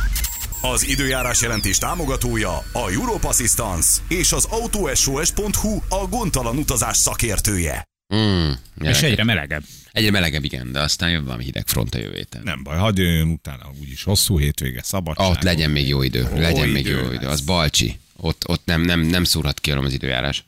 Az 0.61 0.87
időjárás 0.87 1.41
jelentés 1.41 1.77
támogatója 1.77 2.57
a 2.57 2.89
Europe 2.91 3.27
Assistance 3.27 4.01
és 4.07 4.31
az 4.31 4.45
AutoSOS.hu 4.49 5.79
a 5.89 6.07
gondtalan 6.09 6.57
utazás 6.57 6.97
szakértője. 6.97 7.90
Mm, 8.15 8.51
És 8.81 9.01
egyre 9.01 9.23
melegebb. 9.23 9.63
Egyre 9.91 10.11
melegebb, 10.11 10.43
igen, 10.43 10.71
de 10.71 10.79
aztán 10.79 11.09
jön 11.09 11.25
valami 11.25 11.43
hideg 11.43 11.67
front 11.67 11.95
a 11.95 11.99
jövő 11.99 12.15
héten. 12.15 12.41
Nem 12.43 12.63
baj, 12.63 12.77
hadd 12.77 12.99
jöjjön 12.99 13.27
utána, 13.27 13.71
úgyis 13.81 14.03
hosszú 14.03 14.39
hétvége, 14.39 14.81
szabadság. 14.83 15.29
Ott 15.29 15.41
legyen 15.41 15.69
még 15.69 15.87
jó 15.87 16.01
idő, 16.03 16.27
legyen 16.35 16.69
még 16.69 16.85
idő 16.85 16.97
jó 16.97 17.03
lesz. 17.05 17.13
idő. 17.13 17.27
Az 17.27 17.41
Balcsi. 17.41 17.99
Ott, 18.17 18.47
ott 18.47 18.65
nem, 18.65 18.81
nem, 18.81 18.99
nem 19.01 19.23
szúrhat 19.23 19.59
ki 19.59 19.71
az 19.71 19.93
időjárás. 19.93 20.45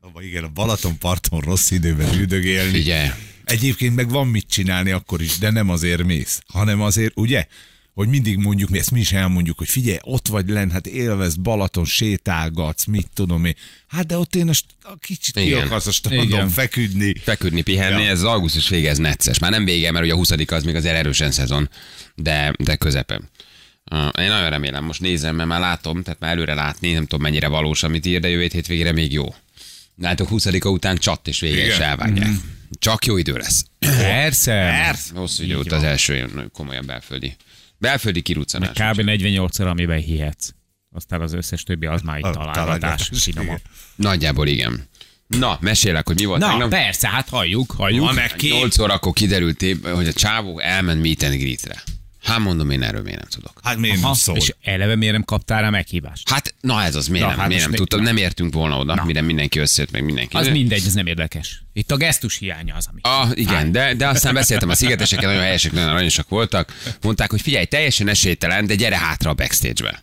Abba, 0.00 0.22
igen, 0.22 0.44
a 0.44 0.48
Balatonparton 0.48 1.40
rossz 1.40 1.70
időben 1.70 2.14
üldögélni. 2.14 2.70
Figyelj, 2.70 3.08
Egyébként 3.44 3.94
meg 3.94 4.08
van 4.08 4.26
mit 4.26 4.46
csinálni 4.48 4.90
akkor 4.90 5.22
is, 5.22 5.38
de 5.38 5.50
nem 5.50 5.70
azért 5.70 6.02
mész, 6.02 6.42
hanem 6.46 6.80
azért, 6.80 7.12
ugye? 7.16 7.46
Hogy 7.98 8.08
mindig 8.08 8.36
mondjuk, 8.36 8.70
mi 8.70 8.78
ezt 8.78 8.90
mi 8.90 9.00
is 9.00 9.12
elmondjuk, 9.12 9.58
hogy 9.58 9.68
figyelj, 9.68 9.98
ott 10.02 10.28
vagy 10.28 10.48
len, 10.48 10.70
hát 10.70 10.86
élvez 10.86 11.34
Balaton, 11.34 11.84
sétálgatsz, 11.84 12.84
mit 12.84 13.08
tudom 13.14 13.44
én. 13.44 13.54
Hát 13.88 14.06
de 14.06 14.18
ott 14.18 14.34
én 14.34 14.48
a, 14.48 14.52
a 14.82 14.96
kicsit 15.00 15.34
ki 15.34 15.52
akarsz 15.52 15.86
a 15.86 15.90
strandon 15.90 16.24
Igen. 16.26 16.48
feküdni. 16.48 17.14
feküdni, 17.22 17.62
pihenni, 17.62 18.02
Ja. 18.02 18.08
ez 18.08 18.18
az 18.18 18.24
augusztus 18.24 18.68
vége, 18.68 18.90
ez 18.90 18.98
necces. 18.98 19.38
Már 19.38 19.50
nem 19.50 19.64
vége, 19.64 19.90
mert 19.90 20.04
ugye 20.04 20.12
a 20.12 20.16
20 20.16 20.30
az 20.30 20.62
még 20.64 20.74
azért 20.74 20.94
erősen 20.94 21.30
szezon, 21.30 21.70
de, 22.14 22.52
de 22.58 22.76
közepen. 22.76 23.30
Uh, 23.90 23.98
Én 23.98 24.28
nagyon 24.28 24.50
remélem, 24.50 24.84
most 24.84 25.00
nézem, 25.00 25.36
mert 25.36 25.48
már 25.48 25.60
látom, 25.60 26.02
tehát 26.02 26.20
már 26.20 26.30
előre 26.30 26.54
látni, 26.54 26.92
nem 26.92 27.02
tudom 27.02 27.20
mennyire 27.22 27.48
valós, 27.48 27.82
amit 27.82 28.06
ír, 28.06 28.20
de 28.20 28.28
jövő 28.28 28.48
hétvégére 28.52 28.92
még 28.92 29.12
jó. 29.12 29.34
Látok 29.96 30.28
20 30.28 30.46
után 30.64 30.96
csat 30.96 31.28
és 31.28 31.40
vége, 31.40 31.64
és 31.66 31.74
Igen. 31.74 31.88
elvágják. 31.88 32.30
Csak 32.78 33.04
jó 33.04 33.16
idő 33.16 33.36
lesz. 33.36 33.64
Persze. 33.78 34.52
Persze. 34.52 35.12
Hosszú 35.14 35.42
idő 35.42 35.56
van. 35.56 35.72
az 35.72 35.82
első 35.82 36.14
ilyen 36.14 36.50
komolyan 36.52 36.86
belföldi. 36.86 37.36
Belföldi 37.78 38.22
kiruccanás. 38.22 38.70
Kb. 38.72 39.00
48 39.00 39.60
óra, 39.60 39.70
amiben 39.70 39.98
hihetsz. 39.98 40.50
Aztán 40.92 41.20
az 41.20 41.32
összes 41.32 41.62
többi 41.62 41.86
az 41.86 42.02
már 42.02 42.24
A 42.24 42.30
találgatás. 42.30 43.10
Finomabb. 43.12 43.60
Nagyjából 43.96 44.46
igen. 44.46 44.88
Na, 45.26 45.58
mesélek, 45.60 46.06
hogy 46.06 46.16
mi 46.18 46.24
volt 46.24 46.40
Na, 46.40 46.48
tegnap. 46.48 46.68
persze, 46.70 47.08
hát 47.08 47.28
halljuk, 47.28 47.70
halljuk. 47.70 48.04
Van 48.04 48.14
neki. 48.14 48.48
8 48.48 48.78
órakor 48.78 49.12
kiderült, 49.12 49.64
hogy 49.82 50.06
a 50.08 50.12
csávó 50.12 50.58
elment 50.58 51.02
meet 51.02 51.22
and 51.22 51.34
greetre. 51.34 51.82
Hát 52.28 52.38
mondom, 52.38 52.70
én 52.70 52.82
erről 52.82 53.02
miért 53.02 53.18
nem 53.18 53.28
tudok. 53.28 53.60
Hát 53.62 53.76
miért 53.76 53.94
nem 53.96 54.04
Ha, 54.04 54.14
szól? 54.14 54.36
és 54.36 54.54
eleve 54.62 54.96
miért 54.96 55.12
nem 55.12 55.24
kaptál 55.24 55.60
rá 55.62 55.70
meghívást? 55.70 56.30
Hát, 56.30 56.54
na 56.60 56.82
ez 56.82 56.94
az, 56.94 57.08
miért 57.08 57.24
Na, 57.24 57.30
nem, 57.30 57.40
hát 57.40 57.48
miért 57.48 57.62
nem 57.62 57.72
tudtam, 57.74 57.98
na. 57.98 58.04
nem 58.04 58.16
értünk 58.16 58.54
volna 58.54 58.78
oda, 58.78 58.94
Na. 58.94 59.04
mire 59.04 59.20
mindenki 59.20 59.58
összejött, 59.58 59.90
meg 59.90 60.04
mindenki. 60.04 60.36
Az 60.36 60.48
mindegy, 60.48 60.86
ez 60.86 60.94
nem 60.94 61.06
érdekes. 61.06 61.62
Itt 61.72 61.90
a 61.90 61.96
gesztus 61.96 62.36
hiánya 62.38 62.74
az, 62.74 62.86
ami. 62.90 63.00
Ah, 63.02 63.30
igen, 63.34 63.72
de, 63.72 63.94
de 63.94 64.08
aztán 64.08 64.34
beszéltem 64.34 64.68
a 64.68 64.74
szigetesekkel, 64.74 65.26
nagyon 65.28 65.42
helyesek, 65.42 65.72
nagyon 65.72 65.88
aranyosak 65.88 66.28
voltak. 66.28 66.72
Mondták, 67.02 67.30
hogy 67.30 67.40
figyelj, 67.40 67.64
teljesen 67.64 68.08
esélytelen, 68.08 68.66
de 68.66 68.74
gyere 68.74 68.98
hátra 68.98 69.30
a 69.30 69.34
backstage-be. 69.34 70.02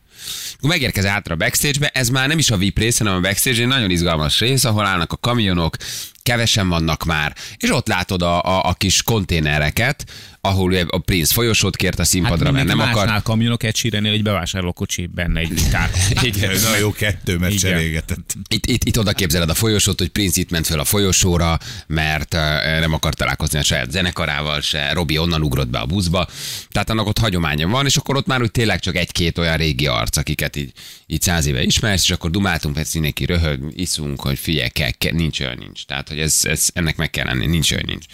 Akkor 0.58 0.70
megérkezel 0.70 1.12
hátra 1.12 1.34
a 1.34 1.38
backstage-be, 1.38 1.88
ez 1.88 2.10
már 2.10 2.27
nem 2.27 2.38
is 2.38 2.50
a 2.50 2.58
VIP 2.58 2.77
rész, 2.77 2.98
hanem 2.98 3.15
a 3.15 3.20
backstage 3.20 3.62
egy 3.62 3.67
nagyon 3.67 3.89
izgalmas 3.89 4.39
rész, 4.39 4.63
ahol 4.63 4.86
állnak 4.86 5.12
a 5.12 5.17
kamionok, 5.17 5.77
kevesen 6.24 6.70
vannak 6.70 7.03
már, 7.03 7.36
és 7.58 7.70
ott 7.72 7.88
látod 7.88 8.22
a, 8.22 8.41
a, 8.44 8.65
a 8.70 8.74
kis 8.74 9.03
konténereket, 9.03 10.05
ahol 10.48 10.70
ugye 10.70 10.84
a 10.88 10.98
Prince 10.98 11.34
folyosót 11.34 11.75
kért 11.75 12.00
a 12.00 12.04
színpadra, 12.04 12.52
mert 12.52 12.68
nem 12.68 12.80
akar. 12.80 12.94
másnál 12.94 13.22
kamionok 13.22 13.64
egy 13.64 13.75
sírenél 13.75 14.12
egy 14.12 14.24
bevásárlókocsi 14.24 15.06
benne 15.06 15.40
egy 15.40 15.62
tár. 15.72 15.90
Igen. 16.22 16.50
Ez 16.50 16.64
nagyon 16.64 16.80
jó 16.80 16.92
kettő, 16.92 17.38
mert 17.38 17.54
Igen. 17.54 17.72
cserélgetett. 17.72 18.36
Itt, 18.48 18.66
itt, 18.66 18.84
itt 18.84 19.00
oda 19.00 19.12
képzeled 19.12 19.50
a 19.50 19.54
folyosót, 19.54 20.00
hogy 20.00 20.10
Prince 20.10 20.42
itt 20.42 20.50
ment 20.50 20.66
föl 20.66 20.80
a 20.80 20.84
folyosóra, 20.84 21.60
mert 21.88 22.34
uh, 22.34 22.80
nem 22.80 22.94
akar 22.94 23.14
találkozni 23.14 23.60
a 23.60 23.64
saját 23.64 23.92
zenekarával 23.92 24.62
se, 24.62 24.94
Robi 24.94 25.18
onnan 25.18 25.42
ugrott 25.42 25.68
be 25.68 25.80
a 25.80 25.86
buszba, 25.86 26.28
tehát 26.70 26.90
annak 26.90 27.08
ott 27.08 27.18
hagyománya 27.18 27.68
van, 27.68 27.86
és 27.86 27.96
akkor 27.98 28.16
ott 28.16 28.28
már 28.28 28.42
úgy 28.42 28.52
tényleg 28.52 28.80
csak 28.80 28.96
egy-két 28.96 29.38
olyan 29.38 29.58
régi 29.58 29.88
arc, 29.88 30.18
akiket 30.18 30.56
így, 30.56 30.72
így 31.08 31.22
száz 31.22 31.46
éve 31.46 31.64
ismersz, 31.64 32.04
és 32.04 32.10
akkor 32.10 32.30
dumáltunk, 32.30 32.75
persze 32.75 32.92
mindenki 32.94 33.25
röhög, 33.25 33.72
iszunk, 33.75 34.22
hogy 34.22 34.40
figyelj, 34.40 34.70
kell, 34.70 34.92
kell, 34.92 35.14
nincs 35.14 35.40
olyan, 35.40 35.58
nincs. 35.58 35.86
Tehát, 35.86 36.10
hogy 36.10 36.20
ez, 36.20 36.40
ez, 36.44 36.70
ennek 36.74 36.96
meg 36.96 37.10
kell 37.10 37.25
lenni, 37.25 37.46
nincs 37.46 37.72
olyan, 37.72 37.84
nincs. 37.88 38.06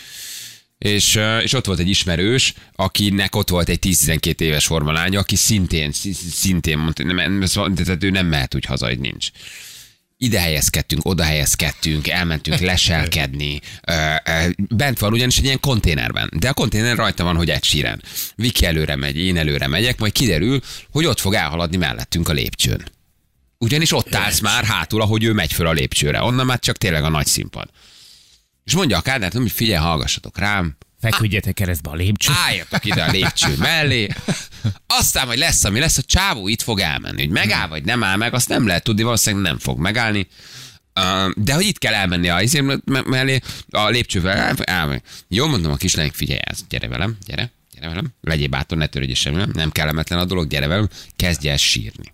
És, 0.81 1.19
és 1.43 1.53
ott 1.53 1.65
volt 1.65 1.79
egy 1.79 1.89
ismerős, 1.89 2.53
akinek 2.75 3.35
ott 3.35 3.49
volt 3.49 3.69
egy 3.69 3.79
10-12 3.81 4.39
éves 4.39 4.65
formalánya, 4.65 5.19
aki 5.19 5.35
szintén, 5.35 5.91
szi- 5.91 6.13
szintén 6.13 6.77
mondta, 6.77 7.03
nem, 7.03 7.45
tehát 7.75 8.03
ő 8.03 8.09
nem 8.09 8.25
mehet 8.25 8.55
úgy 8.55 8.65
haza, 8.65 8.87
hogy 8.87 8.99
nincs 8.99 9.27
ide 10.21 10.39
helyezkedtünk, 10.39 11.05
oda 11.05 11.23
helyezkedtünk, 11.23 12.07
elmentünk 12.07 12.59
leselkedni. 12.71 13.61
Bent 14.55 14.99
van 14.99 15.13
ugyanis 15.13 15.37
egy 15.37 15.43
ilyen 15.43 15.59
konténerben, 15.59 16.29
de 16.37 16.49
a 16.49 16.53
konténer 16.53 16.95
rajta 16.95 17.23
van, 17.23 17.35
hogy 17.35 17.49
egy 17.49 17.63
síren. 17.63 18.01
Viki 18.35 18.65
előre 18.65 18.95
megy, 18.95 19.17
én 19.17 19.37
előre 19.37 19.67
megyek, 19.67 19.99
majd 19.99 20.11
kiderül, 20.11 20.59
hogy 20.91 21.05
ott 21.05 21.19
fog 21.19 21.33
elhaladni 21.33 21.77
mellettünk 21.77 22.29
a 22.29 22.33
lépcsőn. 22.33 22.83
Ugyanis 23.57 23.93
ott 23.93 24.15
állsz 24.15 24.39
már 24.39 24.63
hátul, 24.63 25.01
ahogy 25.01 25.23
ő 25.23 25.33
megy 25.33 25.53
föl 25.53 25.67
a 25.67 25.71
lépcsőre. 25.71 26.23
Onnan 26.23 26.45
már 26.45 26.59
csak 26.59 26.77
tényleg 26.77 27.03
a 27.03 27.09
nagy 27.09 27.25
színpad. 27.25 27.69
És 28.63 28.73
mondja 28.75 28.97
a 28.97 29.01
kádár, 29.01 29.31
hogy 29.31 29.51
figyelj, 29.51 29.83
hallgassatok 29.83 30.37
rám, 30.37 30.77
Feküdjetek 31.01 31.53
keresztbe 31.53 31.89
a 31.89 31.95
lépcső. 31.95 32.31
álljatok 32.45 32.85
ide 32.85 33.03
a 33.03 33.11
lépcső 33.11 33.55
mellé, 33.57 34.07
aztán 34.87 35.27
majd 35.27 35.39
lesz, 35.39 35.63
ami 35.63 35.79
lesz, 35.79 35.97
a 35.97 36.01
csávó 36.01 36.47
itt 36.47 36.61
fog 36.61 36.79
elmenni. 36.79 37.21
Hogy 37.21 37.29
megáll, 37.29 37.67
vagy 37.67 37.83
nem 37.83 38.03
áll 38.03 38.15
meg, 38.15 38.33
azt 38.33 38.49
nem 38.49 38.67
lehet 38.67 38.83
tudni, 38.83 39.03
valószínűleg 39.03 39.45
nem 39.45 39.59
fog 39.59 39.79
megállni. 39.79 40.27
De 41.35 41.53
hogy 41.53 41.65
itt 41.65 41.77
kell 41.77 41.93
elmenni 41.93 42.29
a 42.29 42.41
izé 42.41 42.59
me- 42.59 43.05
mellé, 43.05 43.39
a 43.69 43.89
lépcsővel 43.89 44.37
el, 44.37 44.55
el, 44.57 45.01
Jó, 45.27 45.47
mondom 45.47 45.71
a 45.71 45.75
kislányok, 45.75 46.13
figyelj, 46.13 46.39
ez, 46.43 46.59
gyere 46.69 46.87
velem, 46.87 47.17
gyere, 47.25 47.51
gyere 47.73 47.87
velem, 47.87 48.07
legyél 48.21 48.47
bátor, 48.47 48.77
ne 48.77 48.87
törődj 48.87 49.13
semmi, 49.13 49.43
nem 49.53 49.71
kellemetlen 49.71 50.19
a 50.19 50.25
dolog, 50.25 50.47
gyere 50.47 50.67
velem, 50.67 50.89
kezdj 51.15 51.49
el 51.49 51.57
sírni. 51.57 52.13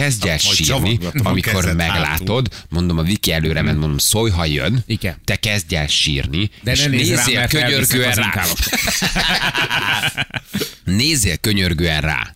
Kezdj 0.00 0.28
el 0.28 0.38
sírni, 0.38 0.98
amikor 1.12 1.74
meglátod, 1.74 2.48
mondom, 2.68 2.98
a 2.98 3.02
Viki 3.02 3.32
előre 3.32 3.62
ment, 3.62 3.78
mondom, 3.78 3.98
szólj, 3.98 4.30
ha 4.30 4.44
jön, 4.44 4.82
Igen. 4.86 5.16
te 5.24 5.36
kezdj 5.36 5.76
el 5.76 5.86
sírni, 5.86 6.50
De 6.62 6.72
és 6.72 6.82
ne 6.82 6.86
nézzél 6.86 7.38
mert 7.38 7.50
könyörgően 7.50 8.14
rá. 8.14 8.44
Nézzél 10.84 11.36
könyörgően 11.36 12.00
rá. 12.00 12.34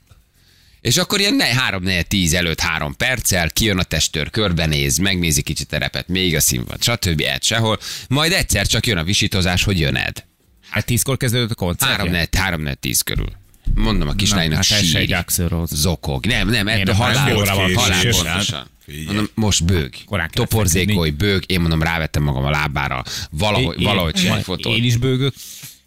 És 0.81 0.97
akkor 0.97 1.21
ilyen 1.21 1.41
3 1.41 1.83
4 1.83 2.07
10 2.07 2.35
előtt 2.35 2.61
három 2.61 2.97
perccel 2.97 3.51
kijön 3.51 3.79
a 3.79 3.83
testőr, 3.83 4.31
körbenéz, 4.31 4.99
megnézi 4.99 5.43
kicsit 5.43 5.73
a 5.73 5.79
repet, 5.79 6.09
még 6.09 6.37
a 6.37 6.41
színpad, 6.41 6.83
stb. 6.83 7.21
Ed 7.21 7.43
sehol. 7.43 7.79
Majd 8.09 8.33
egyszer 8.33 8.67
csak 8.67 8.87
jön 8.87 8.99
a 8.99 9.05
visítozás, 9.05 9.63
hogy 9.63 9.81
jöned. 9.81 10.25
Hát 10.71 10.85
tízkor 10.85 11.17
kezdődött 11.17 11.51
a 11.51 11.55
koncert. 11.55 11.91
3 11.91 12.11
4 12.11 12.29
3 12.37 12.63
4 12.63 12.79
10 12.79 13.01
körül. 13.01 13.43
Mondom 13.75 14.09
a 14.09 14.13
kislánynak, 14.13 14.65
hát 14.65 14.85
sír, 14.85 15.25
zokog. 15.67 16.27
Nem, 16.27 16.49
nem, 16.49 16.69
ettől 16.69 16.95
a 16.95 16.97
halál, 16.97 17.17
három 17.17 17.37
óra 17.37 17.55
van 17.55 17.75
halál 17.75 18.01
késés, 18.03 18.21
pontosan. 18.23 18.59
hát. 18.59 18.69
Figyelj. 18.85 19.05
Mondom, 19.05 19.29
most 19.35 19.65
bőg. 19.65 19.95
Toporzékolj, 20.31 21.11
bőg. 21.11 21.43
Én 21.47 21.61
mondom, 21.61 21.83
rávettem 21.83 22.23
magam 22.23 22.45
a 22.45 22.51
lábára. 22.51 23.03
Valahogy, 23.31 23.81
Én- 23.81 23.87
valahogy 23.87 24.15
csinálj 24.15 24.39
én- 24.39 24.45
fotót. 24.45 24.77
Én 24.77 24.85
is 24.85 24.97
bőgök. 24.97 25.35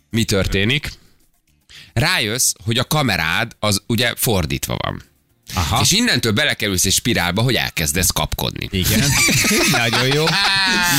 Mi 0.10 0.24
történik? 0.24 0.92
rájössz, 1.94 2.54
hogy 2.64 2.78
a 2.78 2.84
kamerád 2.84 3.52
az 3.60 3.82
ugye 3.88 4.14
fordítva 4.16 4.78
van. 4.84 5.02
Aha. 5.54 5.82
És 5.82 5.92
innentől 5.92 6.32
belekerülsz 6.32 6.86
egy 6.86 6.92
spirálba, 6.94 7.42
hogy 7.42 7.56
elkezdesz 7.56 8.10
kapkodni. 8.12 8.68
Igen. 8.72 9.04
Nagyon 9.72 10.06
jó. 10.08 10.26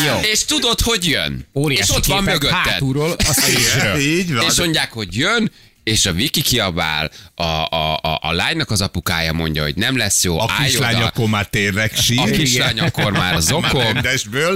Jó. 0.07 0.21
És 0.33 0.45
tudod, 0.45 0.81
hogy 0.81 1.07
jön. 1.09 1.47
Óriási 1.55 1.91
és 1.91 1.97
ott 1.97 2.05
van 2.07 2.23
mögötted. 2.25 2.51
hátulról 2.51 3.11
a. 3.19 3.99
Így 3.99 4.35
van. 4.35 4.45
És 4.45 4.55
mondják, 4.59 4.93
hogy 4.93 5.17
jön, 5.17 5.51
és 5.89 6.07
a 6.07 6.13
Viki 6.13 6.43
kiabál, 6.43 7.11
a, 7.35 7.43
a, 7.43 7.99
a, 8.03 8.19
a 8.23 8.33
lánynak 8.33 8.71
az 8.71 8.81
apukája 8.81 9.33
mondja, 9.33 9.63
hogy 9.63 9.77
nem 9.77 9.97
lesz 9.97 10.25
jó, 10.25 10.39
A 10.39 10.47
állj 10.49 10.69
kislány 10.69 10.95
oda. 10.95 11.07
akkor 11.07 11.29
már 11.29 11.47
tényleg 11.47 11.95
sír. 11.95 12.19
A 12.19 12.25
kislány 12.25 12.81
akkor 12.81 13.13
már 13.13 13.41
zokog, 13.53 13.97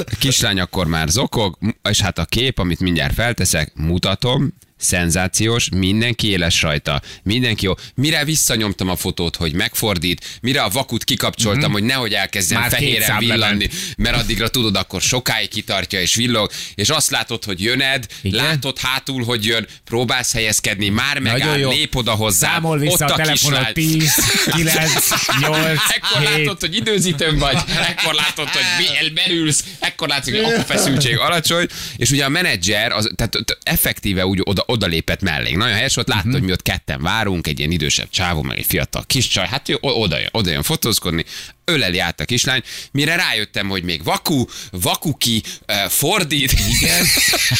a 0.08 0.16
kislány 0.18 0.60
akkor 0.60 0.86
már 0.86 1.08
zokog, 1.08 1.58
és 1.88 2.00
hát 2.00 2.18
a 2.18 2.24
kép, 2.24 2.58
amit 2.58 2.80
mindjárt 2.80 3.14
felteszek, 3.14 3.72
mutatom, 3.74 4.52
szenzációs, 4.82 5.68
mindenki 5.76 6.28
éles 6.28 6.62
rajta, 6.62 7.02
mindenki 7.22 7.64
jó. 7.64 7.72
Mire 7.94 8.24
visszanyomtam 8.24 8.88
a 8.88 8.96
fotót, 8.96 9.36
hogy 9.36 9.52
megfordít, 9.54 10.24
mire 10.40 10.62
a 10.62 10.68
vakut 10.68 11.04
kikapcsoltam, 11.04 11.62
Mhm. 11.62 11.72
hogy 11.72 11.82
nehogy 11.82 12.12
elkezdjen 12.12 12.60
Már 12.60 12.70
fehéren 12.70 13.18
villanni, 13.18 13.68
mert 13.96 14.16
addigra 14.16 14.48
tudod, 14.48 14.76
akkor 14.76 15.00
sokáig 15.00 15.48
kitartja 15.48 16.00
és 16.00 16.14
villog, 16.14 16.50
és 16.74 16.88
azt 16.88 17.10
látod, 17.10 17.44
hogy 17.44 17.62
jöned, 17.62 18.06
Igen. 18.22 18.44
látod 18.44 18.78
hátul, 18.78 19.24
hogy 19.24 19.44
jön, 19.44 19.66
próbálsz 19.84 20.32
helyezkedni, 20.32 20.88
már 20.88 21.18
megáll, 21.18 21.68
lép 21.68 21.96
oda 21.96 22.12
hozzá, 22.12 22.48
Számol 22.52 22.78
vissza 22.78 22.92
ott 22.92 23.00
a 23.00 23.12
a 23.12 23.16
telefonod 23.16 23.72
kislány. 23.72 23.98
10, 23.98 24.14
9, 24.54 25.08
8, 25.40 25.80
Ekkor 25.94 26.20
7. 26.20 26.38
látod, 26.38 26.60
hogy 26.60 26.76
időzítőn 26.76 27.38
vagy, 27.38 27.56
ekkor 27.88 28.14
látod, 28.14 28.48
hogy 28.48 29.12
belülsz, 29.12 29.64
ekkor 29.78 30.08
látszik, 30.08 30.34
hogy 30.34 30.52
a 30.54 30.60
feszültség 30.60 31.18
alacsony, 31.18 31.66
és 31.96 32.10
ugye 32.10 32.24
a 32.24 32.28
menedzser, 32.28 32.92
az, 32.92 33.10
tehát 33.16 33.36
effektíve 33.62 34.26
úgy 34.26 34.40
oda, 34.42 34.64
oda 34.72 34.86
lépett 34.86 35.20
mellénk. 35.20 35.56
Nagyon 35.56 35.74
helyes 35.74 35.94
volt, 35.94 36.08
látta, 36.08 36.30
hogy 36.30 36.42
mi 36.42 36.52
ott 36.52 36.62
ketten 36.62 37.02
várunk, 37.02 37.46
egy 37.46 37.58
ilyen 37.58 37.70
idősebb 37.70 38.10
csávó, 38.10 38.42
meg 38.42 38.58
egy 38.58 38.66
fiatal 38.66 39.04
kis 39.06 39.28
csaj, 39.28 39.46
hát 39.46 39.68
ő 39.68 39.78
oda 39.80 40.18
jön, 40.18 40.28
oda 40.32 40.50
jön 40.50 40.62
fotózkodni, 40.62 41.24
öleli 41.64 41.98
át 41.98 42.20
a 42.20 42.24
kislány, 42.24 42.62
mire 42.92 43.16
rájöttem, 43.16 43.68
hogy 43.68 43.82
még 43.82 44.04
vaku, 44.04 44.44
vakuki, 44.70 45.42
uh, 45.68 45.90
fordít, 45.90 46.52
igen, 46.68 47.06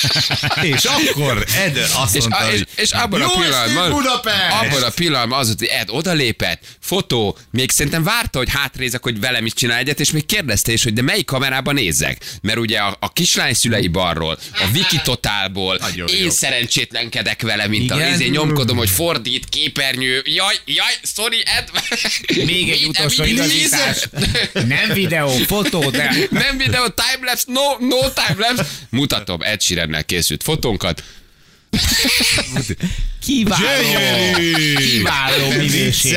És 0.74 0.84
akkor 0.84 1.44
Ed 1.56 1.88
azt 1.94 2.16
és, 2.16 2.20
mondta, 2.20 2.52
és, 2.52 2.58
hogy 2.58 2.68
és 2.76 2.90
abban 2.90 3.22
a 3.22 3.28
pillanatban, 3.28 3.90
Budapest! 3.90 4.52
abban 4.60 4.82
a 4.82 4.90
pillanatban 4.90 5.38
az, 5.38 5.54
hogy 5.58 5.66
Ed 5.66 5.88
odalépett, 5.90 6.62
fotó, 6.80 7.38
még 7.50 7.70
szerintem 7.70 8.02
várta, 8.02 8.38
hogy 8.38 8.50
hátrézek, 8.50 9.02
hogy 9.02 9.20
velem 9.20 9.46
is 9.46 9.52
csinál 9.52 9.78
egyet, 9.78 10.00
és 10.00 10.10
még 10.10 10.26
kérdezte 10.26 10.72
is, 10.72 10.82
hogy 10.82 10.92
de 10.92 11.02
melyik 11.02 11.26
kamerában 11.26 11.74
nézzek. 11.74 12.24
Mert 12.42 12.58
ugye 12.58 12.78
a, 12.78 12.96
a 13.00 13.12
kislány 13.12 13.54
szülei 13.54 13.88
balról, 13.88 14.38
a 14.52 14.68
Wiki 14.74 15.00
Totálból, 15.04 15.76
Nagyon 15.80 16.08
én 16.08 16.24
jó. 16.24 16.30
Szerencsétlenkedek 17.02 17.42
vele, 17.42 17.66
mint 17.66 17.90
a 17.90 17.94
Igen. 17.94 18.10
nézé, 18.10 18.28
nyomkodom, 18.28 18.76
hogy 18.76 18.90
fordít, 18.90 19.48
képernyő, 19.48 20.22
jaj, 20.24 20.54
jaj, 20.64 20.94
sorry, 21.02 21.42
Ed. 21.44 21.70
Még 22.46 22.70
egy 22.70 22.84
utolsó 22.84 23.24
igazítás. 23.24 24.08
Nem 24.52 24.92
videó, 24.92 25.28
fotó, 25.28 25.90
de... 25.90 26.14
nem 26.30 26.56
videó, 26.56 26.84
timelapse, 26.88 27.44
no, 27.46 27.86
no 27.86 28.08
timelapse. 28.10 28.66
Mutatom, 28.90 29.42
Ed 29.42 29.62
Sheerannel 29.62 30.04
készült 30.04 30.42
fotónkat. 30.42 31.02
Kiváló. 33.22 33.64
Gyönyörű! 33.82 34.74
Kiváló 34.74 35.48
minőség. 35.58 36.16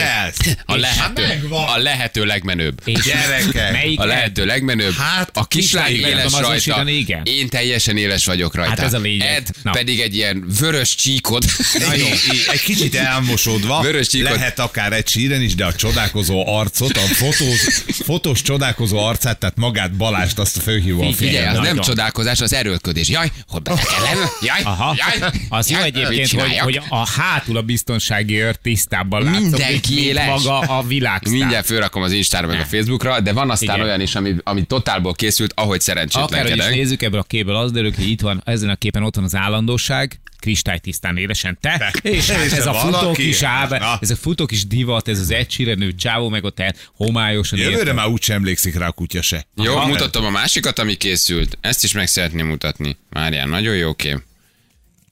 A 0.66 0.76
lehető, 0.76 1.22
megvan. 1.28 1.64
a 1.68 1.78
lehető 1.78 2.24
legmenőbb. 2.26 2.82
És 2.86 3.04
Gyerekek. 3.04 3.72
Melyik 3.72 4.00
A 4.00 4.06
lehető 4.06 4.46
legmenőbb. 4.46 4.94
Hát, 4.96 5.30
a 5.34 5.46
kislány 5.46 5.94
éles 5.94 6.34
rajta. 6.40 6.84
igen. 6.90 7.22
Én 7.24 7.50
teljesen 7.50 7.98
éles 7.98 8.26
vagyok 8.26 8.56
rajta. 8.56 8.70
Hát 8.70 8.80
ez 8.80 8.94
a 8.94 9.00
lényeg. 9.00 9.28
Ed 9.36 9.48
Na. 9.64 9.72
pedig 9.72 10.00
egy 10.00 10.16
ilyen 10.16 10.46
vörös 10.60 10.96
csíkod. 10.96 11.44
Nagyon, 11.80 12.08
így 12.34 12.46
egy 12.52 12.62
kicsit 12.62 12.96
elmosódva, 12.96 13.82
Vörös 13.82 14.08
csíkot. 14.08 14.32
lehet 14.32 14.60
akár 14.60 14.94
egy 14.94 15.08
síren 15.08 15.42
is, 15.42 15.56
de 15.56 15.66
a 15.66 15.74
csodálkozó 15.74 16.48
arcot, 16.58 16.98
a 16.98 17.00
fotós, 17.00 17.82
fotós 18.06 18.42
csodálkozó 18.42 18.98
arcát, 18.98 19.38
tehát 19.38 19.56
magát 19.56 19.92
Balást 19.92 20.40
azt 20.40 20.62
fölhívom 20.62 21.08
a 21.08 21.14
Figyelj, 21.14 21.58
az 21.58 21.58
nem 21.64 21.80
csodálkozás, 21.80 22.42
az 22.42 22.54
erőlködés. 22.54 23.08
Jaj, 23.10 23.32
hogy 23.48 23.62
betekelem? 23.62 24.18
Jaj, 24.42 24.62
Aha. 24.64 24.96
jaj. 24.98 25.32
Az 25.50 25.70
jó 25.70 25.78
jaj, 25.78 25.88
egyébként, 25.88 26.32
hogy, 26.42 26.58
hogy 26.58 26.82
a 27.02 27.08
hátul 27.08 27.58
a 27.58 27.62
biztonsági 27.62 28.42
őr 28.42 28.56
tisztában 28.56 29.24
látszik, 29.24 29.42
Mindenki 29.42 30.06
éles. 30.06 30.28
maga 30.28 30.60
a 30.60 30.84
világsztár. 30.84 31.34
Mindjárt 31.34 31.66
fölrakom 31.66 32.02
az 32.02 32.12
Instára 32.12 32.48
meg 32.48 32.60
a 32.60 32.64
Facebookra, 32.66 33.20
de 33.20 33.34
van 33.34 33.50
aztán 33.50 33.76
Igen. 33.76 33.88
olyan 33.88 34.02
is, 34.02 34.16
ami, 34.16 34.36
ami 34.44 34.64
totálból 34.64 35.14
készült, 35.14 35.52
ahogy 35.56 35.82
Akárhogy 35.82 36.06
is 36.08 36.12
szerencsétlenkedek. 36.14 36.70
nézzük, 36.70 37.02
ebből 37.02 37.20
a 37.20 37.24
képből 37.24 37.56
az 37.56 37.72
derül, 37.72 37.92
ki, 37.94 38.02
hogy 38.02 38.10
itt 38.12 38.22
van, 38.22 38.42
ezen 38.46 38.70
a 38.70 38.76
képen 38.76 39.04
ott 39.04 39.16
van 39.16 39.24
az 39.24 39.36
állandóság, 39.36 40.20
kristálytisztán 40.40 41.18
élesen 41.18 41.58
te, 41.62 41.78
Te. 41.78 42.10
és 42.10 42.30
hát 42.30 42.46
És 42.46 42.52
ez 42.52 42.66
a 42.68 42.74
futó 42.74 43.12
kis 43.12 43.42
áb, 43.42 43.70
Na. 43.72 43.98
ez 44.02 44.10
a 44.10 44.16
futó 44.16 44.46
kis 44.46 44.68
divat, 44.68 45.08
ez 45.08 45.20
az 45.20 45.32
egysírenő 45.32 45.94
csávó, 45.96 46.30
meg 46.30 46.44
ott 46.44 46.60
el 46.60 46.74
homályosan 46.96 47.60
Jövőre 47.60 47.78
érted. 47.78 47.96
már 47.96 48.08
úgy 48.08 48.22
sem 48.22 48.36
emlékszik 48.36 48.76
rá 48.78 48.88
a 48.88 48.92
kutya 48.92 49.22
se. 49.22 49.46
Jó, 49.56 49.76
Aha. 49.76 49.88
mutatom 49.88 50.26
a 50.26 50.30
másikat, 50.30 50.80
ami 50.80 50.96
készült. 50.96 51.58
Ezt 51.62 51.84
is 51.84 51.94
meg 51.94 52.08
szeretném 52.08 52.48
mutatni. 52.48 52.98
Márián, 53.10 53.50
nagyon 53.50 53.76
jó 53.76 53.94
kép. 53.94 54.22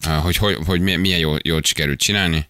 Hogy, 0.06 0.38
hogy, 0.38 0.58
hogy 0.66 0.82
milyen, 0.82 1.00
milyen 1.00 1.20
jó, 1.20 1.36
jól 1.44 1.62
sikerült 1.64 2.00
csinálni. 2.00 2.46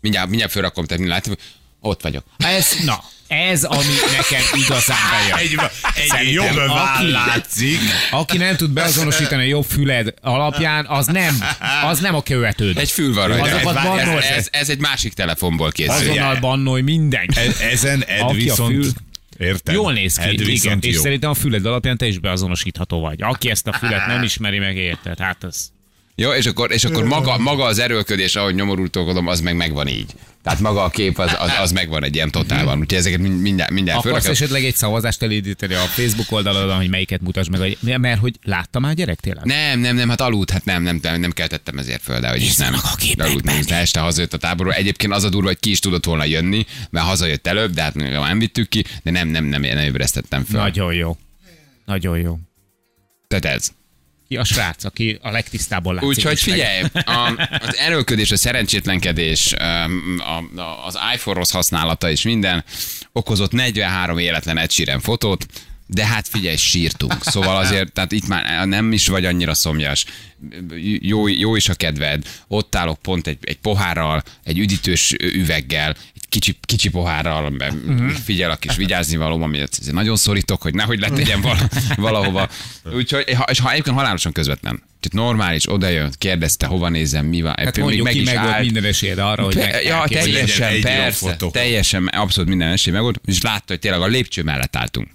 Mindjárt, 0.00 0.28
mindjárt 0.28 0.52
fölrakom, 0.52 0.84
tehát 0.84 1.06
látod, 1.06 1.38
ott 1.80 2.02
vagyok. 2.02 2.24
Ez, 2.38 2.76
na, 2.84 3.02
ez, 3.26 3.64
ami 3.64 3.84
nekem 4.16 4.42
igazán 4.54 4.98
bejön. 5.10 5.60
Egy, 5.94 6.26
egy 6.26 6.32
jobb 6.32 6.46
aki- 6.46 6.66
váll 6.66 7.10
látszik. 7.10 7.78
Aki 8.10 8.36
nem 8.36 8.56
tud 8.56 8.70
beazonosítani 8.70 9.42
a 9.42 9.46
jobb 9.46 9.64
füled 9.64 10.14
alapján, 10.22 10.86
az 10.86 11.06
nem, 11.06 11.40
az 11.82 11.98
nem 12.00 12.14
a 12.14 12.22
követőd. 12.22 12.78
Egy 12.78 12.90
fül 12.90 13.14
van 13.14 13.28
rajta. 13.28 13.46
Ez, 13.98 14.08
ez, 14.08 14.24
ez, 14.24 14.48
ez, 14.50 14.68
egy 14.68 14.78
másik 14.78 15.12
telefonból 15.12 15.70
készült. 15.70 16.00
Azonnal 16.00 16.36
bannolj 16.40 16.82
mindenki. 16.82 17.38
E- 17.38 17.64
Ezen 17.64 18.02
Ed 18.04 18.20
Aki 18.20 18.30
a 18.30 18.34
viszont... 18.34 18.74
fül- 18.74 18.94
Értem. 19.38 19.74
Jól 19.74 19.92
néz 19.92 20.14
ki, 20.16 20.22
Ed 20.22 20.32
igen, 20.32 20.46
viszont 20.46 20.84
és 20.84 20.94
jó. 20.94 21.00
szerintem 21.00 21.30
a 21.30 21.34
füled 21.34 21.66
alapján 21.66 21.96
te 21.96 22.06
is 22.06 22.18
beazonosítható 22.18 23.00
vagy. 23.00 23.22
Aki 23.22 23.50
ezt 23.50 23.66
a 23.66 23.72
fület 23.72 24.06
nem 24.06 24.22
ismeri 24.22 24.58
meg, 24.58 24.76
érted? 24.76 25.18
Hát 25.18 25.44
az... 25.44 25.70
Jó, 26.20 26.30
és 26.30 26.46
akkor, 26.46 26.72
és 26.72 26.84
akkor 26.84 27.04
maga, 27.04 27.38
maga 27.38 27.64
az 27.64 27.78
erőlködés, 27.78 28.36
ahogy 28.36 28.54
nyomorultókodom, 28.54 29.26
az 29.26 29.40
meg 29.40 29.56
megvan 29.56 29.88
így. 29.88 30.14
Tehát 30.42 30.60
maga 30.60 30.82
a 30.82 30.88
kép 30.88 31.18
az, 31.18 31.36
az, 31.38 31.50
az 31.62 31.72
megvan 31.72 32.04
egy 32.04 32.14
ilyen 32.14 32.30
totálban. 32.30 32.78
Úgyhogy 32.78 32.98
ezeket 32.98 33.18
mind- 33.18 33.40
mindjárt, 33.40 33.70
mindjárt 33.70 33.98
Akarsz 33.98 34.14
fölrakom. 34.14 34.32
esetleg 34.44 34.64
egy 34.64 34.74
szavazást 34.76 35.22
elindítani 35.22 35.74
a 35.74 35.78
Facebook 35.78 36.32
oldalon, 36.32 36.76
hogy 36.76 36.88
melyiket 36.88 37.20
mutasd 37.20 37.50
meg, 37.58 37.78
mert 38.00 38.20
hogy 38.20 38.34
láttam 38.42 38.82
már 38.82 38.94
gyerek 38.94 39.20
tényleg? 39.20 39.44
Nem, 39.44 39.80
nem, 39.80 39.96
nem, 39.96 40.08
hát 40.08 40.20
aludt, 40.20 40.50
hát 40.50 40.64
nem, 40.64 40.82
nem, 40.82 40.98
nem, 41.02 41.20
nem 41.20 41.30
keltettem 41.30 41.78
ezért 41.78 42.02
föl, 42.02 42.20
de 42.20 42.28
hogy 42.28 42.42
is 42.42 42.56
nem. 42.56 42.74
A. 42.74 42.94
De 43.16 43.24
aludt, 43.24 43.44
nem, 43.44 43.60
de 43.66 43.76
este 43.76 44.00
hazajött 44.00 44.32
a 44.32 44.38
táborról. 44.38 44.72
Egyébként 44.72 45.12
az 45.12 45.24
a 45.24 45.28
durva, 45.28 45.48
hogy 45.48 45.60
ki 45.60 45.70
is 45.70 45.78
tudott 45.78 46.04
volna 46.04 46.24
jönni, 46.24 46.66
mert 46.90 47.06
hazajött 47.06 47.46
előbb, 47.46 47.74
de 47.74 47.82
hát 47.82 47.94
nem 47.94 48.38
vittük 48.38 48.68
ki, 48.68 48.84
de 49.02 49.10
nem, 49.10 49.28
nem, 49.28 49.44
nem, 49.44 49.60
nem 49.60 49.78
ébresztettem 49.78 50.44
föl. 50.44 50.60
Nagyon 50.60 50.94
jó. 50.94 51.16
Nagyon 51.84 52.18
jó. 52.18 52.38
Tehát 53.28 53.44
ez. 53.44 53.72
Ki 54.30 54.36
a 54.36 54.44
srác, 54.44 54.84
aki 54.84 55.18
a 55.22 55.30
legtisztából 55.30 55.94
látszik. 55.94 56.08
Úgyhogy 56.08 56.40
figyelj, 56.40 56.82
a, 56.92 57.48
az 57.60 57.76
erőlködés, 57.76 58.30
a 58.30 58.36
szerencsétlenkedés, 58.36 59.52
a, 59.52 59.84
a, 60.60 60.86
az 60.86 60.98
iPhone 61.14 61.36
rossz 61.36 61.50
használata 61.50 62.10
és 62.10 62.22
minden 62.22 62.64
okozott 63.12 63.52
43 63.52 64.18
életlen 64.18 64.58
Ed 64.58 64.70
Sheeran 64.70 65.00
fotót, 65.00 65.46
de 65.86 66.06
hát 66.06 66.28
figyelj, 66.28 66.56
sírtunk. 66.56 67.14
Szóval 67.20 67.56
azért, 67.56 67.92
tehát 67.92 68.12
itt 68.12 68.26
már 68.26 68.66
nem 68.66 68.92
is 68.92 69.08
vagy 69.08 69.24
annyira 69.24 69.54
szomjas. 69.54 70.04
Jó, 71.00 71.28
jó 71.28 71.56
is 71.56 71.68
a 71.68 71.74
kedved. 71.74 72.22
Ott 72.48 72.74
állok 72.74 72.98
pont 73.02 73.26
egy, 73.26 73.38
egy 73.40 73.58
pohárral, 73.58 74.22
egy 74.44 74.58
üdítős 74.58 75.14
üveggel, 75.18 75.96
egy 76.14 76.19
kicsi, 76.30 76.58
kicsi 76.60 76.88
pohárral, 76.90 77.52
uh-huh. 77.52 78.10
figyel 78.10 78.50
a 78.50 78.56
kis 78.56 78.76
vigyázni 78.76 79.16
való, 79.16 79.42
ami 79.42 79.60
azért 79.60 79.92
nagyon 79.92 80.16
szorítok, 80.16 80.62
hogy 80.62 80.74
nehogy 80.74 81.00
letegyen 81.00 81.40
vala, 81.40 81.68
valahova. 81.96 82.48
Úgyhogy, 82.94 83.32
ha- 83.32 83.50
és 83.50 83.60
ha 83.60 83.70
egyébként 83.70 83.96
halálosan 83.96 84.32
közvetlen. 84.32 84.82
Tehát 85.00 85.26
normális, 85.26 85.72
odajön, 85.72 86.12
kérdezte, 86.18 86.66
hova 86.66 86.88
nézem, 86.88 87.26
mi 87.26 87.42
van. 87.42 87.54
Hát 87.56 87.78
mondjuk 87.78 88.04
meg 88.04 88.12
ki, 88.12 88.20
is 88.20 88.24
meg 88.24 88.42
volt 88.42 88.60
minden 88.60 88.84
esélyed 88.84 89.18
arra, 89.18 89.44
hogy 89.44 89.54
meg 89.54 89.84
ja, 89.84 90.04
teljesen, 90.08 90.80
persze, 90.80 91.36
teljesen, 91.50 92.06
abszolút 92.06 92.48
minden 92.48 92.68
esély 92.68 92.92
meg 92.92 93.02
volt, 93.02 93.20
és 93.24 93.42
látta, 93.42 93.64
hogy 93.66 93.78
tényleg 93.78 94.00
a 94.00 94.06
lépcső 94.06 94.42
mellett 94.42 94.76
álltunk. 94.76 95.08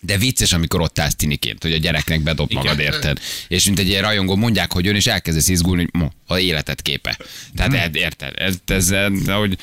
De 0.00 0.16
vicces, 0.18 0.52
amikor 0.52 0.80
ott 0.80 0.98
állsz 0.98 1.14
tiniként, 1.14 1.62
hogy 1.62 1.72
a 1.72 1.76
gyereknek 1.76 2.22
bedob 2.22 2.52
magad, 2.52 2.78
érted? 2.78 3.18
És 3.48 3.64
mint 3.64 3.78
egy 3.78 3.88
ilyen 3.88 4.02
rajongó 4.02 4.36
mondják, 4.36 4.72
hogy 4.72 4.84
jön, 4.84 4.94
és 4.94 5.06
elkezdesz 5.06 5.48
izgulni, 5.48 5.88
hogy 5.90 6.00
mo, 6.00 6.08
a 6.26 6.38
életed 6.38 6.82
képe. 6.82 7.18
Tehát 7.56 7.72
Hmm. 7.72 7.94
érted? 7.94 8.32
Ez, 8.36 8.56
ez, 8.66 8.90
ez, 8.90 9.28
hogy 9.28 9.58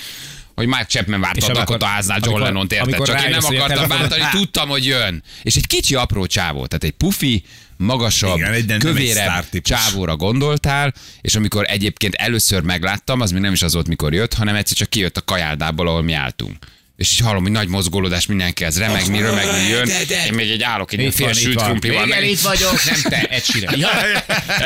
hogy 0.56 0.68
Mike 0.68 0.86
Chapman 0.86 1.20
várta 1.20 1.38
És 1.38 1.48
a 1.48 1.54
Dakota 1.54 1.86
háznál 1.86 2.18
John 2.22 2.30
amikor- 2.30 2.48
Lennon 2.48 2.68
érted? 2.70 3.06
Csak 3.06 3.24
én 3.24 3.30
nem 3.30 3.46
akartam 3.46 3.88
bántani, 3.88 4.24
tudtam, 4.32 4.70
hogy 4.70 4.86
jön. 4.86 5.24
És 5.44 5.56
egy 5.56 5.68
kicsi 5.68 5.96
apró 5.96 6.26
csávó, 6.26 6.65
tehát 6.65 6.84
egy 6.84 6.91
pufi, 6.91 7.44
magasabb, 7.78 8.38
Igen, 8.38 8.54
egy- 8.54 8.72
egy 8.72 8.78
kövérebb 8.80 9.46
csávóra 9.62 10.15
gondoltál, 10.15 10.94
és 11.22 11.36
amikor 11.36 11.65
egyébként 11.68 12.13
először 12.13 12.62
megláttam, 12.62 13.22
az 13.22 13.32
még 13.32 13.41
nem 13.41 13.54
is 13.54 13.62
az 13.62 13.74
volt, 13.74 13.88
mikor 13.88 14.13
jött, 14.13 14.34
hanem 14.34 14.56
egyszer 14.56 14.78
csak 14.78 14.89
kijött 14.89 15.18
a 15.18 15.22
kajáldából, 15.22 15.88
ahol 15.88 16.02
mi 16.02 16.13
álltunk. 16.13 16.58
És 16.95 17.12
így 17.12 17.19
hallom, 17.19 17.43
hogy 17.43 17.51
nagy 17.51 17.67
mozgolódás, 17.67 18.25
mindenki 18.25 18.63
ez 18.63 18.79
remegni, 18.79 19.21
remegni 19.21 19.67
jön. 19.69 19.88
Én 20.27 20.34
még 20.34 20.49
egy 20.49 20.63
állok 20.63 20.93
egy 20.93 21.13
fél 21.13 21.34
sült 21.34 21.63
krumplival. 21.63 22.08
Igen, 22.08 22.23
itt 22.23 22.39
vagyok, 22.39 22.84
nem 22.86 23.01
te, 23.01 23.27
Ed 23.29 23.43
Sheeran. 23.43 23.79
Ja. 23.79 23.89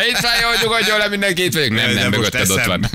itt 0.09 0.17
van, 0.17 0.31
jó, 0.41 0.61
nyugodjon 0.63 0.97
le, 0.97 1.07
mindenki 1.07 1.43
itt 1.43 1.53
vagyok. 1.53 1.69
Nem, 1.69 1.93
De 1.93 2.01
nem, 2.01 2.09
mögötted 2.09 2.49
ott 2.49 2.65
van. 2.65 2.89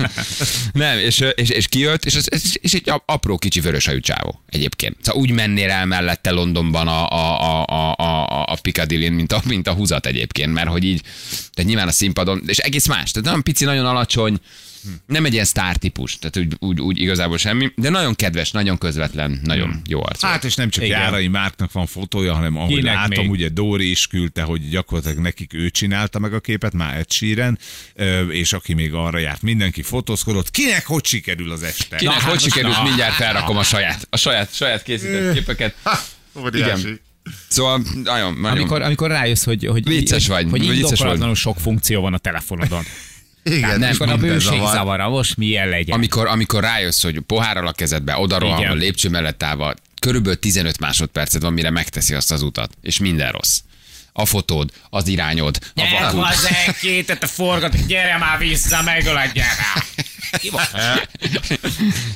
Nem, 0.73 0.97
és, 0.97 1.23
és, 1.35 1.49
és 1.49 1.67
kijött, 1.67 2.05
és, 2.05 2.17
és, 2.25 2.41
és 2.61 2.73
egy 2.73 2.91
apró 3.05 3.37
kicsi 3.37 3.59
vöröshajú 3.59 3.99
csávó 3.99 4.43
egyébként. 4.49 4.95
Szóval 5.01 5.21
úgy 5.21 5.31
mennél 5.31 5.69
el 5.69 5.85
mellette 5.85 6.31
Londonban 6.31 6.87
a, 6.87 7.09
a, 7.09 7.41
a, 7.41 7.65
a, 7.67 7.97
a, 7.97 8.34
a 8.55 8.61
Piccadilly-n, 8.61 9.13
mint 9.13 9.31
a, 9.31 9.41
mint 9.45 9.67
a 9.67 9.73
húzat 9.73 10.05
egyébként, 10.05 10.53
mert 10.53 10.67
hogy 10.67 10.83
így, 10.83 11.01
tehát 11.29 11.69
nyilván 11.69 11.87
a 11.87 11.91
színpadon, 11.91 12.41
és 12.47 12.57
egész 12.57 12.87
más, 12.87 13.11
tehát 13.11 13.27
nagyon 13.27 13.43
pici, 13.43 13.65
nagyon 13.65 13.85
alacsony, 13.85 14.39
nem 15.05 15.25
egy 15.25 15.33
ilyen 15.33 15.45
sztár 15.45 15.75
típus, 15.75 16.17
tehát 16.19 16.37
úgy, 16.37 16.55
úgy, 16.59 16.81
úgy 16.81 16.99
igazából 16.99 17.37
semmi, 17.37 17.71
de 17.75 17.89
nagyon 17.89 18.15
kedves, 18.15 18.51
nagyon 18.51 18.77
közvetlen, 18.77 19.39
nagyon 19.43 19.81
jó 19.87 20.03
arc. 20.03 20.21
Hát 20.21 20.43
és 20.43 20.55
nem 20.55 20.69
csak 20.69 20.83
Igen. 20.83 20.99
Járai 20.99 21.27
Márknak 21.27 21.71
van 21.71 21.85
fotója, 21.85 22.33
hanem 22.33 22.57
ahogy 22.57 22.75
Kinek 22.75 22.95
látom, 22.95 23.23
még? 23.23 23.29
ugye 23.29 23.49
Dóri 23.49 23.89
is 23.89 24.07
küldte, 24.07 24.41
hogy 24.41 24.69
gyakorlatilag 24.69 25.17
nekik 25.23 25.53
ő 25.53 25.69
csinálta 25.69 26.19
meg 26.19 26.33
a 26.33 26.39
képet, 26.39 26.73
már 26.73 27.05
Sheeran, 27.09 27.57
ö, 27.93 28.27
és 28.27 28.53
aki 28.53 28.73
még 28.73 28.93
arra 28.93 29.17
járt, 29.17 29.41
mindenki 29.41 29.81
fotózkodott. 29.81 30.51
Kinek 30.51 30.85
hogy 30.85 31.05
sikerül 31.05 31.51
az 31.51 31.63
este? 31.63 31.95
Kinek 31.95 32.15
Na, 32.15 32.21
hogy 32.21 32.31
hát 32.31 32.41
sikerült, 32.41 32.75
na. 32.75 32.83
mindjárt 32.83 33.13
felrakom 33.13 33.57
a 33.57 33.63
saját, 33.63 34.07
a 34.09 34.17
saját, 34.17 34.55
saját 34.55 34.83
készített 34.83 35.33
képeket. 35.33 35.75
Igen. 36.51 36.99
Szóval 37.47 37.81
nagyon, 38.03 38.33
nagyon 38.33 38.57
Amikor, 38.57 38.81
amikor 38.81 39.09
rájössz, 39.09 39.43
hogy, 39.43 39.65
hogy, 39.67 39.83
Vicces 39.87 40.27
vagy, 40.27 40.47
hogy 40.49 40.59
vicces 40.59 40.75
indokolatlanul 40.77 41.35
sok 41.35 41.59
funkció 41.59 42.01
van 42.01 42.13
a 42.13 42.17
telefonodon. 42.17 42.83
Igen, 43.43 43.61
Tehát 43.61 43.77
nem, 43.77 44.09
amikor 44.09 44.09
a 44.09 44.17
bőség 44.17 44.51
zavar. 44.57 44.73
zavara, 44.73 45.09
most 45.09 45.37
milyen 45.37 45.69
legyen. 45.69 45.95
amikor, 45.95 46.27
amikor 46.27 46.63
rájössz, 46.63 47.01
hogy 47.03 47.19
pohárral 47.19 47.67
a 47.67 47.71
kezedbe, 47.71 48.17
oda 48.17 48.39
rohanva, 48.39 48.63
Igen. 48.63 48.77
lépcső 48.77 49.09
mellett 49.09 49.43
állva, 49.43 49.73
körülbelül 49.99 50.39
15 50.39 50.79
másodpercet 50.79 51.41
van, 51.41 51.53
mire 51.53 51.69
megteszi 51.69 52.13
azt 52.13 52.31
az 52.31 52.41
utat, 52.41 52.77
és 52.81 52.97
minden 52.99 53.31
rossz. 53.31 53.59
A 54.13 54.25
fotód, 54.25 54.71
az 54.89 55.07
irányod, 55.07 55.57
a 55.61 55.67
Gyere 55.75 55.99
vakud. 55.99 56.23
hozzá, 56.23 56.49
kétet 56.81 57.23
a 57.23 57.27
forgat, 57.27 57.85
gyere 57.87 58.17
már 58.17 58.37
vissza, 58.37 58.81
megöledjen 58.81 59.47
rá. 59.57 59.83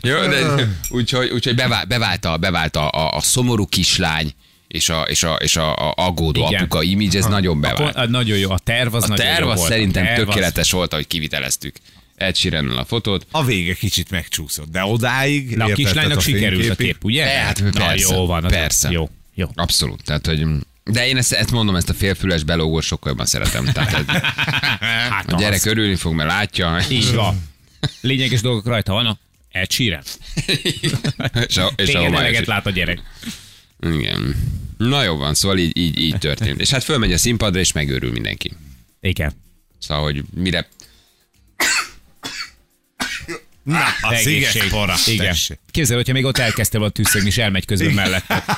Jó, 0.01 0.27
de, 0.27 0.67
úgyhogy, 0.89 1.29
úgyhogy 1.29 1.55
bevált, 1.55 1.87
bevált, 1.87 2.25
a, 2.25 2.37
bevált 2.37 2.75
a, 2.75 2.89
a, 2.89 3.15
a 3.15 3.21
szomorú 3.21 3.65
kislány, 3.65 4.33
és 4.69 4.89
a, 4.89 5.01
és 5.01 5.23
a, 5.23 5.33
és 5.33 5.55
a, 5.55 5.75
a 5.75 5.93
aggódó 5.95 6.47
Igen. 6.47 6.61
apuka 6.61 6.83
image, 6.83 7.17
ez 7.17 7.25
nagyon 7.25 7.61
bevált. 7.61 7.95
Akkor, 7.95 8.09
nagyon 8.09 8.37
jó, 8.37 8.49
a 8.51 8.59
terv 8.59 8.95
az 8.95 9.03
A 9.03 9.07
nagyon 9.07 9.25
terv 9.25 9.43
jó 9.43 9.49
az 9.49 9.57
volt. 9.57 9.69
szerintem 9.69 10.03
a 10.03 10.05
terv 10.07 10.19
az- 10.19 10.25
tökéletes 10.25 10.71
volt, 10.71 10.93
ahogy 10.93 11.07
kiviteleztük. 11.07 11.75
Ed 12.15 12.35
sheeran 12.35 12.69
a 12.69 12.85
fotót. 12.85 13.25
A 13.31 13.43
vége 13.45 13.73
kicsit 13.73 14.09
megcsúszott, 14.11 14.71
de 14.71 14.83
odáig... 14.83 15.55
Na, 15.55 15.65
a 15.65 15.73
kislánynak 15.73 16.07
tehát 16.07 16.21
sikerült 16.23 16.69
a 16.69 16.75
kép, 16.75 17.03
ugye? 17.03 17.23
E, 17.23 17.39
hát 17.43 17.63
Na, 17.63 17.69
persze, 17.69 18.13
jó 18.15 18.25
van. 18.25 18.43
Az 18.43 18.51
persze. 18.51 18.91
Jó, 18.91 19.09
jó. 19.35 19.47
Abszolút. 19.55 20.03
Tehát, 20.03 20.25
hogy 20.25 20.45
de 20.83 21.07
én 21.07 21.17
ezt, 21.17 21.31
ezt 21.31 21.51
mondom, 21.51 21.75
ezt 21.75 21.89
a 21.89 21.93
félfüles 21.93 22.43
belógós 22.43 22.85
sokkal 22.85 23.09
jobban 23.11 23.25
szeretem. 23.25 23.65
Tehát 23.65 23.91
hogy 23.93 24.05
Hát 25.09 25.31
a 25.31 25.35
gyerek 25.37 25.59
az. 25.59 25.65
örülni 25.65 25.95
fog, 25.95 26.13
mert 26.13 26.29
látja. 26.29 26.79
Így 26.89 27.13
van. 27.13 27.43
Lényeges 28.01 28.41
dolgok 28.41 28.65
rajta 28.65 28.93
vannak. 28.93 29.19
Ed 29.51 29.71
Sheeran. 29.71 30.01
és 31.47 31.57
a, 31.57 31.71
és 31.75 31.93
a 31.93 32.03
eleget 32.03 32.45
lát 32.45 32.65
a 32.65 32.69
gyerek. 32.69 33.01
Igen. 33.81 34.35
Na 34.77 35.03
jó 35.03 35.15
van, 35.15 35.33
szóval 35.33 35.57
így, 35.57 35.77
így, 35.77 35.99
így 35.99 36.17
történt. 36.17 36.61
És 36.61 36.69
hát 36.69 36.83
fölmegy 36.83 37.13
a 37.13 37.17
színpadra, 37.17 37.59
és 37.59 37.71
megőrül 37.71 38.11
mindenki. 38.11 38.51
Igen. 39.01 39.33
Szóval, 39.79 40.03
hogy 40.03 40.23
mire... 40.35 40.69
Na, 43.63 43.79
a 44.01 44.13
Egészség. 44.13 44.45
sziget 44.47 44.67
para. 44.67 44.95
Igen. 45.05 45.25
tessék. 45.25 45.59
Képzeld, 45.71 45.97
hogyha 45.99 46.13
még 46.13 46.25
ott 46.25 46.37
elkezdte 46.37 46.77
volna 46.77 46.93
tűzszegni, 46.93 47.27
és 47.27 47.37
elmegy 47.37 47.65
közben 47.65 47.91
mellette. 47.93 48.43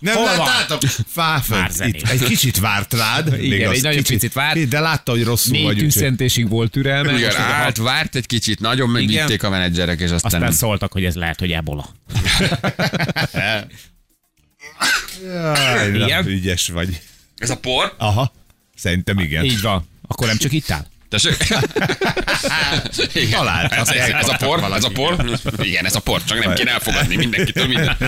Nem 0.00 0.14
Hol 0.14 0.24
láttátok? 0.24 0.80
Fáföld. 1.06 1.70
Itt 1.86 2.08
egy 2.08 2.22
kicsit 2.22 2.58
várt 2.58 2.92
rád. 2.94 3.42
Igen, 3.42 3.70
egy 3.70 3.82
nagyon 3.82 4.02
picit 4.02 4.32
várt. 4.32 4.68
De 4.68 4.80
látta, 4.80 5.10
hogy 5.10 5.24
rosszul 5.24 5.52
Négy 5.52 5.62
vagy. 5.64 5.74
úgyhogy- 5.74 5.92
tűzszentésig 5.92 6.48
volt 6.48 6.70
türelme. 6.70 7.12
Igen, 7.12 7.30
a 7.34 7.38
hát 7.40 7.76
várt 7.76 8.14
egy 8.14 8.26
kicsit, 8.26 8.60
nagyon 8.60 8.88
megvitték 8.90 9.42
a 9.42 9.50
menedzserek, 9.50 10.00
és 10.00 10.10
aztán... 10.10 10.32
Aztán 10.32 10.52
szóltak, 10.52 10.92
hogy 10.92 11.04
ez 11.04 11.14
lehet, 11.14 11.38
hogy 11.38 11.52
ebola. 11.52 11.88
Jaj, 15.94 16.22
ügyes 16.26 16.68
vagy. 16.68 17.00
Ez 17.36 17.50
a 17.50 17.56
por? 17.56 17.94
Aha. 17.98 18.32
Szerintem 18.76 19.18
igen. 19.18 19.44
Így 19.44 19.60
van. 19.60 19.88
Akkor 20.06 20.26
nem 20.26 20.36
csak 20.36 20.52
itt 20.52 20.70
áll? 20.70 20.86
Tessék? 21.12 21.36
Igen. 23.22 23.30
Talált. 23.30 23.72
Ez, 23.72 23.88
ez, 23.88 24.08
ez, 24.08 24.28
a 24.28 24.36
por? 24.36 24.72
Ez 24.72 24.84
a 24.84 24.88
por? 24.88 25.40
Igen, 25.62 25.84
ez 25.84 25.94
a 25.94 26.00
por, 26.00 26.24
csak 26.24 26.44
nem 26.44 26.54
kéne 26.54 26.70
elfogadni 26.70 27.16
mindenkitől 27.16 27.66
minden. 27.66 27.96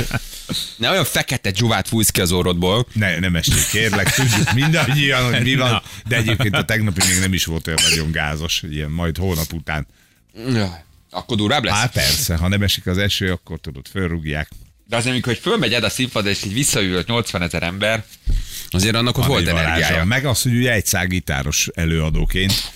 Ne 0.77 0.91
olyan 0.91 1.05
fekete 1.05 1.51
dzsuvát 1.51 1.89
fújsz 1.89 2.11
ki 2.11 2.21
az 2.21 2.33
orrodból. 2.33 2.87
Ne, 2.93 3.19
nem 3.19 3.37
esik, 3.37 3.67
kérlek, 3.71 4.15
tudjuk 4.15 4.53
mindannyian, 4.53 5.33
hogy 5.33 5.43
mi 5.43 5.55
van, 5.65 5.83
de 6.07 6.17
egyébként 6.17 6.55
a 6.57 6.65
tegnapi 6.65 7.01
még 7.09 7.19
nem 7.19 7.33
is 7.33 7.45
volt 7.45 7.67
olyan 7.67 7.79
nagyon 7.89 8.11
gázos, 8.11 8.63
ilyen 8.71 8.91
majd 8.91 9.17
hónap 9.17 9.53
után. 9.53 9.87
Akkor 11.11 11.37
durvább 11.37 11.65
lesz? 11.65 11.75
Hát 11.75 11.93
persze, 11.93 12.37
ha 12.37 12.49
nem 12.49 12.63
esik 12.63 12.87
az 12.87 12.99
eső, 12.99 13.33
akkor 13.33 13.59
tudod, 13.61 13.87
fölrúgják. 13.91 14.49
De 14.89 14.97
azért, 14.97 15.13
amikor 15.13 15.33
hogy 15.33 15.43
fölmegy 15.43 15.73
Ed 15.73 15.85
a 15.85 15.91
színpadra, 15.91 16.31
és 16.31 16.45
így 16.45 16.53
visszaülött 16.53 17.07
80 17.07 17.43
ezer 17.43 17.63
ember, 17.63 18.05
azért 18.69 18.95
annak 18.95 19.19
ott 19.19 19.27
volt 19.27 19.49
energiája. 19.49 20.05
Meg 20.05 20.25
az, 20.25 20.43
hogy 20.43 20.57
ugye 20.57 20.73
egy 20.73 20.87
szágitáros 20.87 21.69
előadóként, 21.75 22.73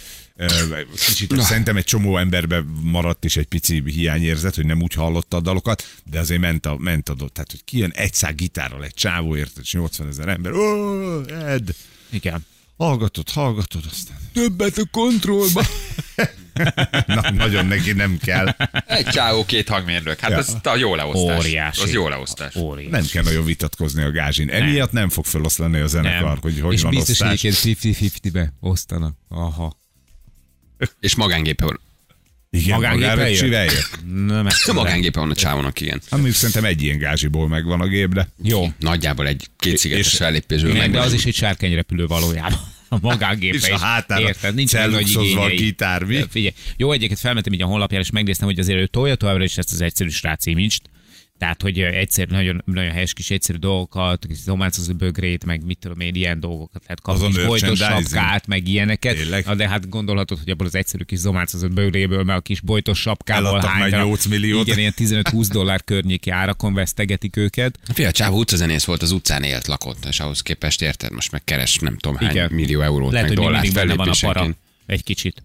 Kicsit 1.07 1.41
szerintem 1.41 1.77
egy 1.77 1.85
csomó 1.85 2.19
emberbe 2.19 2.65
maradt 2.83 3.25
is 3.25 3.37
egy 3.37 3.47
pici 3.47 3.83
hiányérzet, 3.87 4.55
hogy 4.55 4.67
nem 4.67 4.83
úgy 4.83 4.95
hallotta 4.95 5.37
a 5.37 5.41
dalokat, 5.41 5.85
de 6.05 6.19
azért 6.19 6.41
ment 6.41 6.67
a, 6.67 6.77
ment 6.79 7.09
a 7.09 7.15
dot. 7.15 7.33
Tehát, 7.33 7.51
hogy 7.51 7.65
kijön 7.65 7.91
egy 7.95 8.15
szág 8.15 8.35
gitárral, 8.35 8.85
egy 8.85 8.95
csávó 8.95 9.37
érted, 9.37 9.63
és 9.63 9.73
80 9.73 10.09
ezer 10.09 10.29
ember. 10.29 10.53
Ó, 10.53 11.21
Ed! 11.23 11.69
Igen. 12.11 12.47
Hallgatod, 12.77 13.31
hallgatod, 13.31 13.83
aztán 13.91 14.17
többet 14.33 14.79
a 14.79 14.85
kontrollba. 14.91 15.67
Na, 17.07 17.31
nagyon 17.31 17.67
neki 17.67 17.93
nem 17.93 18.19
kell. 18.23 18.47
Egy 18.87 19.07
csávó, 19.07 19.45
két 19.45 19.69
hangmérnök. 19.69 20.19
Hát 20.21 20.31
Ja. 20.31 20.37
ez 20.39 20.55
a 20.63 20.77
jó 20.77 20.95
leosztás. 20.95 21.39
Óriási. 21.45 21.81
Az 21.83 21.93
jó 21.93 22.09
leosztás. 22.09 22.57
Óriási. 22.57 22.91
Nem 22.91 23.05
kell 23.13 23.23
nagyon 23.23 23.45
vitatkozni 23.45 24.03
a 24.03 24.11
gázsin. 24.11 24.51
Emiatt 24.51 24.93
nem 24.93 25.09
fog 25.09 25.25
feloszlani 25.25 25.79
a 25.79 25.87
zenekar, 25.87 26.29
Nem. 26.29 26.39
hogy 26.41 26.61
hogy 26.61 26.73
És 26.75 26.83
van 26.83 26.91
biztos 26.91 27.21
osztás. 27.21 27.45
egyébként 27.45 27.79
50-50-be 28.23 28.53
osztanak. 28.61 29.17
Aha. 29.29 29.77
És 31.01 31.15
magángépe 31.15 31.65
van. 31.65 31.81
Igen, 32.51 32.81
magáröcsivel 32.81 33.65
jön? 33.65 34.25
Nem, 34.27 34.47
ezt 34.47 34.73
Magángépe 34.73 35.21
van 35.21 35.31
a 35.31 35.35
csávónak, 35.35 35.81
igen. 35.81 35.99
Hát 36.03 36.11
mondjuk 36.11 36.35
szerintem 36.35 36.65
egy 36.65 36.83
ilyen 36.83 36.99
gázsiból 36.99 37.49
megvan 37.49 37.81
a 37.81 37.87
gép, 37.87 38.13
de 38.13 38.29
Jó. 38.43 38.73
Nagyjából 38.79 39.27
egy 39.27 39.47
két 39.59 39.79
szigetes 39.79 40.07
És- 40.13 40.17
fellépésből 40.17 40.71
Igen, 40.71 40.83
meg. 40.83 40.91
de 40.91 41.01
az 41.01 41.13
is 41.13 41.25
egy 41.25 41.35
sárkányrepülő 41.35 42.07
valójában. 42.07 42.59
A 42.89 42.99
magángépe 43.01 43.57
És 43.57 43.63
a 43.69 43.75
is. 43.75 43.81
hátára 43.81 44.27
Érted? 44.27 44.55
Nincs 44.55 44.73
nagy 44.73 44.83
celluxozva 44.83 45.41
a 45.41 45.47
igényei. 45.47 45.65
gitár, 45.65 46.03
mi? 46.05 46.25
Figyelj, 46.31 46.55
jó, 46.77 46.93
egyébként 46.93 47.21
felmentem 47.21 47.53
így 47.53 47.63
a 47.63 47.67
honlapjára, 47.67 48.05
és 48.05 48.11
megnéztem, 48.11 48.47
hogy 48.49 48.59
azért 48.59 48.79
ő 48.79 48.87
tolja 48.87 49.15
továbbra 49.15 49.45
is 49.45 49.57
ezt 49.57 49.73
az 49.73 49.81
egyszerű 49.81 50.09
srác 50.09 50.47
image 50.47 50.77
tehát, 51.39 51.63
hogy 51.63 51.81
egyszer 51.81 52.29
nagyon, 52.29 52.63
nagyon 52.65 52.91
helyes 52.91 53.13
kis 53.13 53.31
egyszerű 53.31 53.59
dolgokat, 53.59 54.27
kis 54.27 54.43
dománcozó 54.45 54.95
bögrét, 54.95 55.45
meg 55.45 55.65
mit 55.65 55.79
tudom 55.79 56.01
én, 56.01 56.15
ilyen 56.15 56.41
dolgokat 56.41 56.83
lehet 56.83 57.01
kapni, 57.01 57.27
Azon 57.27 57.43
merchandising. 57.43 58.07
sapkát, 58.07 58.47
meg 58.47 58.69
ilyeneket. 58.69 59.17
Tényleg? 59.17 59.45
Na, 59.45 59.55
de 59.55 59.69
hát 59.69 59.89
gondolhatod, 59.89 60.39
hogy 60.39 60.51
abból 60.51 60.67
az 60.67 60.75
egyszerű 60.75 61.05
kis 61.05 61.21
dománcozó 61.21 61.69
bögréből, 61.69 62.23
meg 62.25 62.37
a 62.37 62.41
kis 62.41 62.61
bojtos 62.61 63.01
sapkából 63.01 63.49
Eladtak 63.49 63.75
már 63.75 63.91
darab- 63.91 64.07
8 64.09 64.27
milliót. 64.27 64.67
Igen, 64.67 64.79
ilyen 64.79 64.95
15-20 64.97 65.49
dollár 65.53 65.85
környéki 65.85 66.31
árakon 66.31 66.75
vesztegetik 66.75 67.37
őket. 67.37 67.79
Fia, 67.93 68.09
a 68.09 68.13
csávó 68.13 68.39
utcazenész 68.39 68.85
volt, 68.85 69.03
az 69.03 69.11
utcán 69.11 69.43
élt, 69.43 69.67
lakott, 69.67 70.05
és 70.05 70.21
ahhoz 70.21 70.41
képest 70.43 70.83
érted, 70.83 71.13
most 71.13 71.31
meg 71.33 71.45
keres 71.45 71.77
nem 71.79 71.97
tudom 71.97 72.17
hány 72.17 72.31
Igen. 72.31 72.53
millió 72.53 72.81
eurót, 72.81 73.13
Lehet, 73.13 73.29
meg 73.29 73.37
hogy 73.37 73.47
dollárt 73.47 73.73
benne 73.75 73.95
van 73.95 74.09
a 74.09 74.15
para. 74.21 74.57
Egy 74.87 75.03
kicsit. 75.03 75.43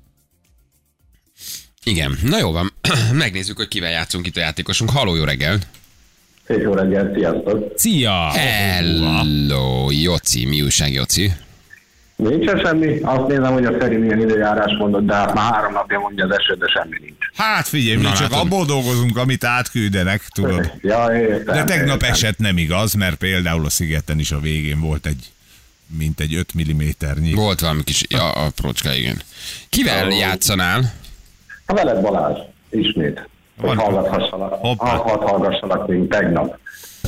Igen, 1.84 2.18
na 2.24 2.38
jó 2.40 2.52
van, 2.52 2.74
megnézzük, 3.12 3.58
hogy 3.58 3.68
kivel 3.68 3.92
játszunk 3.92 4.28
itt 4.28 4.38
a 4.38 4.40
játékosunk. 4.40 4.90
Haló, 4.90 5.16
jó 5.16 5.24
reggel! 5.24 5.60
Szép 6.48 6.62
jó 6.62 6.74
reggelt, 6.74 7.18
sziasztok! 7.18 7.72
Szia! 7.76 8.30
Hello, 8.30 9.92
Joci, 9.92 10.46
mi 10.46 10.62
újság, 10.62 10.94
Joci? 10.94 11.32
Nincsen 12.16 12.60
semmi, 12.60 13.00
azt 13.02 13.28
nézem, 13.28 13.54
hogy 13.54 13.66
a 13.66 13.72
Feri 13.80 13.96
milyen 13.96 14.20
időjárás 14.22 14.78
mondott, 14.78 15.06
de 15.06 15.14
hát 15.14 15.34
már 15.34 15.54
három 15.54 15.74
napja 15.74 16.00
mondja 16.00 16.26
az 16.26 16.32
eső, 16.38 16.54
de 16.54 16.68
semmi 16.68 16.98
nincs. 17.00 17.18
Hát 17.34 17.68
figyelj, 17.68 17.98
mi 17.98 18.04
Na, 18.04 18.14
csak 18.14 18.32
abból 18.32 18.66
dolgozunk, 18.66 19.18
amit 19.18 19.44
átküldenek, 19.44 20.22
tudod. 20.28 20.72
Ja, 20.82 21.18
értem. 21.18 21.56
De 21.56 21.64
tegnap 21.64 21.96
értem. 21.96 22.12
esett 22.12 22.38
nem 22.38 22.58
igaz, 22.58 22.94
mert 22.94 23.16
például 23.16 23.66
a 23.66 23.70
szigeten 23.70 24.20
is 24.20 24.32
a 24.32 24.40
végén 24.40 24.80
volt 24.80 25.06
egy 25.06 25.32
mint 25.98 26.20
egy 26.20 26.36
5 26.36 26.52
mm-nyi. 26.58 27.34
Volt 27.34 27.60
valami 27.60 27.84
kis 27.84 28.04
ja, 28.10 28.32
aprócska, 28.32 28.94
igen. 28.94 29.22
Kivel 29.70 29.98
Hello. 29.98 30.18
játszanál? 30.18 30.94
Ha 31.66 31.74
veled 31.74 32.02
Balázs, 32.02 32.38
ismét. 32.70 33.30
Hogy 33.68 33.76
Van. 33.76 33.94
hallgathassalak. 33.94 34.54
Hoppá. 34.54 34.86
Ha- 34.90 35.10
Hadd 35.10 35.28
hallgassalak, 35.28 35.88
mint 35.88 36.10
tegnap. 36.10 36.58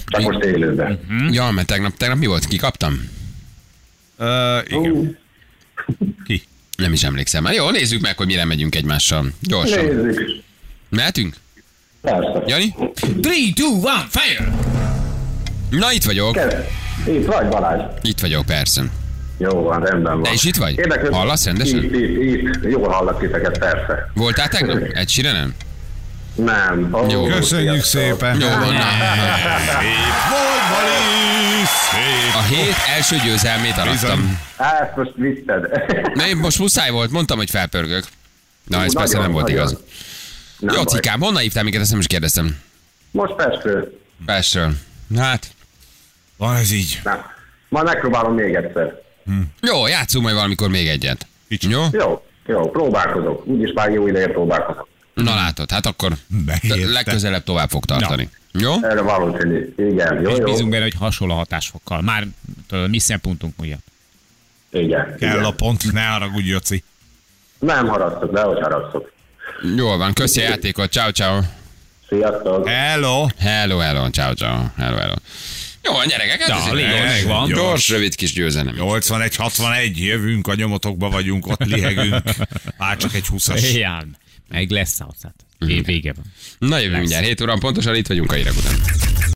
Csak 0.06 0.22
most 0.22 0.44
élőben. 0.44 1.00
Hm? 1.08 1.28
Ja, 1.34 1.52
mert 1.52 1.68
tegnap, 1.68 1.98
tegnap 1.98 2.18
mi 2.18 2.26
volt? 2.26 2.46
Kikaptam? 2.46 3.10
Uh, 4.20 4.28
igen. 4.68 4.92
Ú, 4.92 5.16
Ki? 6.26 6.42
Nem 6.78 6.94
is 6.94 7.04
emlékszem. 7.04 7.48
Jó, 7.54 7.70
nézzük 7.70 8.02
meg, 8.02 8.18
hogy 8.18 8.26
mire 8.28 8.46
megyünk 8.46 8.76
egymással. 8.76 9.26
Gyorsan. 9.42 9.86
Nézzük. 9.86 10.30
Mehetünk? 10.90 11.36
Persze. 12.02 12.44
Jani? 12.46 12.74
3, 12.78 12.92
2, 13.22 13.30
1, 13.30 13.64
fire! 14.10 14.52
Na, 15.70 15.92
itt 15.92 16.04
vagyok. 16.04 16.32
Kezd. 16.34 16.58
Itt 17.08 17.26
vagy 17.26 17.48
Balázs. 17.48 17.82
Itt 18.02 18.20
vagyok, 18.20 18.46
persze. 18.46 18.84
Jó 19.38 19.50
van, 19.62 19.84
rendben 19.84 20.14
van. 20.14 20.24
Te 20.24 20.34
is 20.34 20.44
itt 20.44 20.56
vagy? 20.56 20.80
Hallasz 21.12 21.46
rendesen? 21.46 21.84
Itt, 21.84 21.94
itt, 21.94 22.18
itt. 22.64 22.72
Jól 22.72 22.90
hallak 22.90 23.20
titeket, 23.20 23.58
persze. 23.58 24.12
Voltál 24.14 24.48
tegnap? 24.48 24.78
Egy 24.78 25.20
nem? 25.24 25.54
Nem. 26.36 26.88
Oh, 26.92 27.12
Jó. 27.12 27.26
Köszönjük 27.26 27.84
szépen. 27.84 28.40
Jó 28.40 28.48
van. 28.48 28.60
na. 28.60 28.82
Szép 29.80 30.30
volt, 30.30 30.70
Bali! 30.72 31.66
Szép. 31.66 32.36
A 32.36 32.42
hét 32.42 32.76
első 32.96 33.16
győzelmét 33.26 33.78
arattam. 33.78 34.40
Ezt 34.58 34.96
most 34.96 35.12
vitted. 35.16 35.68
Na, 36.14 36.28
én 36.28 36.38
most 36.38 36.60
muszáj 36.60 36.90
volt, 36.90 37.12
mondtam, 37.12 37.38
hogy 37.38 37.50
felpörgök. 37.50 38.04
Na, 38.68 38.78
ez 38.78 38.94
Nagyon, 38.94 38.94
persze 38.94 39.18
nem 39.20 39.32
volt 39.32 39.46
nagyon. 39.48 39.60
igaz. 39.60 39.78
Nem 40.60 40.76
Jó, 40.76 40.84
cikám, 40.84 41.20
honnan 41.20 41.42
hívtál 41.42 41.64
minket, 41.64 41.82
ezt 41.82 41.92
nem 41.92 42.00
is 42.00 42.08
kérdeztem. 42.08 42.58
Most 43.12 43.34
Pestről. 43.34 44.00
Pestről. 44.26 44.74
Hát, 45.18 45.48
Van 46.38 46.56
ez 46.56 46.72
így. 46.72 47.00
Nem. 47.04 47.26
Majd 47.70 47.86
megpróbálom 47.86 48.34
még 48.34 48.56
egyszer. 48.56 49.02
jó, 49.62 49.88
játszunk 49.88 50.24
majd 50.24 50.36
valamikor 50.36 50.70
még 50.70 50.88
egyet. 50.88 51.28
Kicsit. 51.50 51.72
Jó? 51.72 51.84
Jó, 51.92 52.26
jó, 52.46 52.70
próbálkozok. 52.70 53.46
Úgyis 53.48 53.72
már 53.74 53.90
jó 53.92 54.08
ideje 54.08 54.28
próbálkozok. 54.28 54.88
Na 55.16 55.36
látod, 55.36 55.72
hát 55.72 55.86
akkor 55.86 56.18
Megérte. 56.46 56.92
legközelebb 56.92 57.44
tovább 57.44 57.70
fog 57.70 57.86
tartani. 57.86 58.30
Jó? 58.52 58.74
Erre 58.84 59.02
valószínű. 59.02 59.74
Igen, 59.78 60.22
jó, 60.22 60.30
És 60.30 60.38
jó. 60.38 60.44
bízunk 60.44 60.70
benne, 60.70 60.84
hogy 60.84 60.94
hasonló 61.00 61.36
hatásfokkal. 61.36 62.02
Már 62.02 62.28
tudod, 62.68 62.90
mi 62.90 63.00
szempontunk 63.00 63.54
miatt. 63.58 63.86
Igen. 64.72 65.16
Kell 65.20 65.32
igen. 65.34 65.44
a 65.44 65.52
pont, 65.52 65.92
ne 65.92 66.06
haragudj, 66.06 66.48
Joci. 66.50 66.84
Nem 67.60 67.88
haragszok, 67.88 68.32
de 68.34 68.42
hogy 68.42 68.60
haragszok. 68.62 69.12
Jól 69.76 69.98
van, 69.98 70.14
köszi 70.14 70.40
a 70.40 70.44
játékot, 70.44 70.92
ciao 70.92 71.10
ciao. 71.12 71.40
Sziasztok. 72.10 72.68
Hello. 72.70 73.28
Hello, 73.38 73.78
hello, 73.78 74.10
ciao 74.10 74.34
ciao. 74.34 74.64
Hello, 74.78 74.98
hello. 74.98 75.14
Jó, 75.84 75.92
van 75.94 76.08
gyerekek, 76.08 76.40
ez 76.42 76.66
is 76.66 76.72
lényeg 76.72 77.06
gyors, 77.08 77.24
van. 77.24 77.48
gyors, 77.48 77.90
rövid 77.90 78.16
kis 78.16 78.34
győzelem. 78.34 78.76
81-61, 78.78 79.96
jövünk, 79.96 80.48
a 80.48 80.56
nyomotokba 80.56 81.10
vagyunk, 81.10 81.48
ott 81.48 81.64
lihegünk. 81.66 82.22
Már 82.78 82.98
csak 82.98 83.14
egy 83.14 83.26
20-as. 83.32 83.60
Meg 84.56 84.70
lesz 84.70 85.00
a 85.00 85.08
Év 85.68 85.86
vége 85.86 86.14
van. 86.14 86.26
Na 86.58 86.78
jövünk 86.78 87.00
mindjárt, 87.00 87.26
7 87.26 87.42
óra 87.42 87.58
pontosan 87.58 87.96
itt 87.96 88.08
vagyunk 88.08 88.32
a 88.32 88.36
hírek 88.36 88.54
után. 88.58 89.05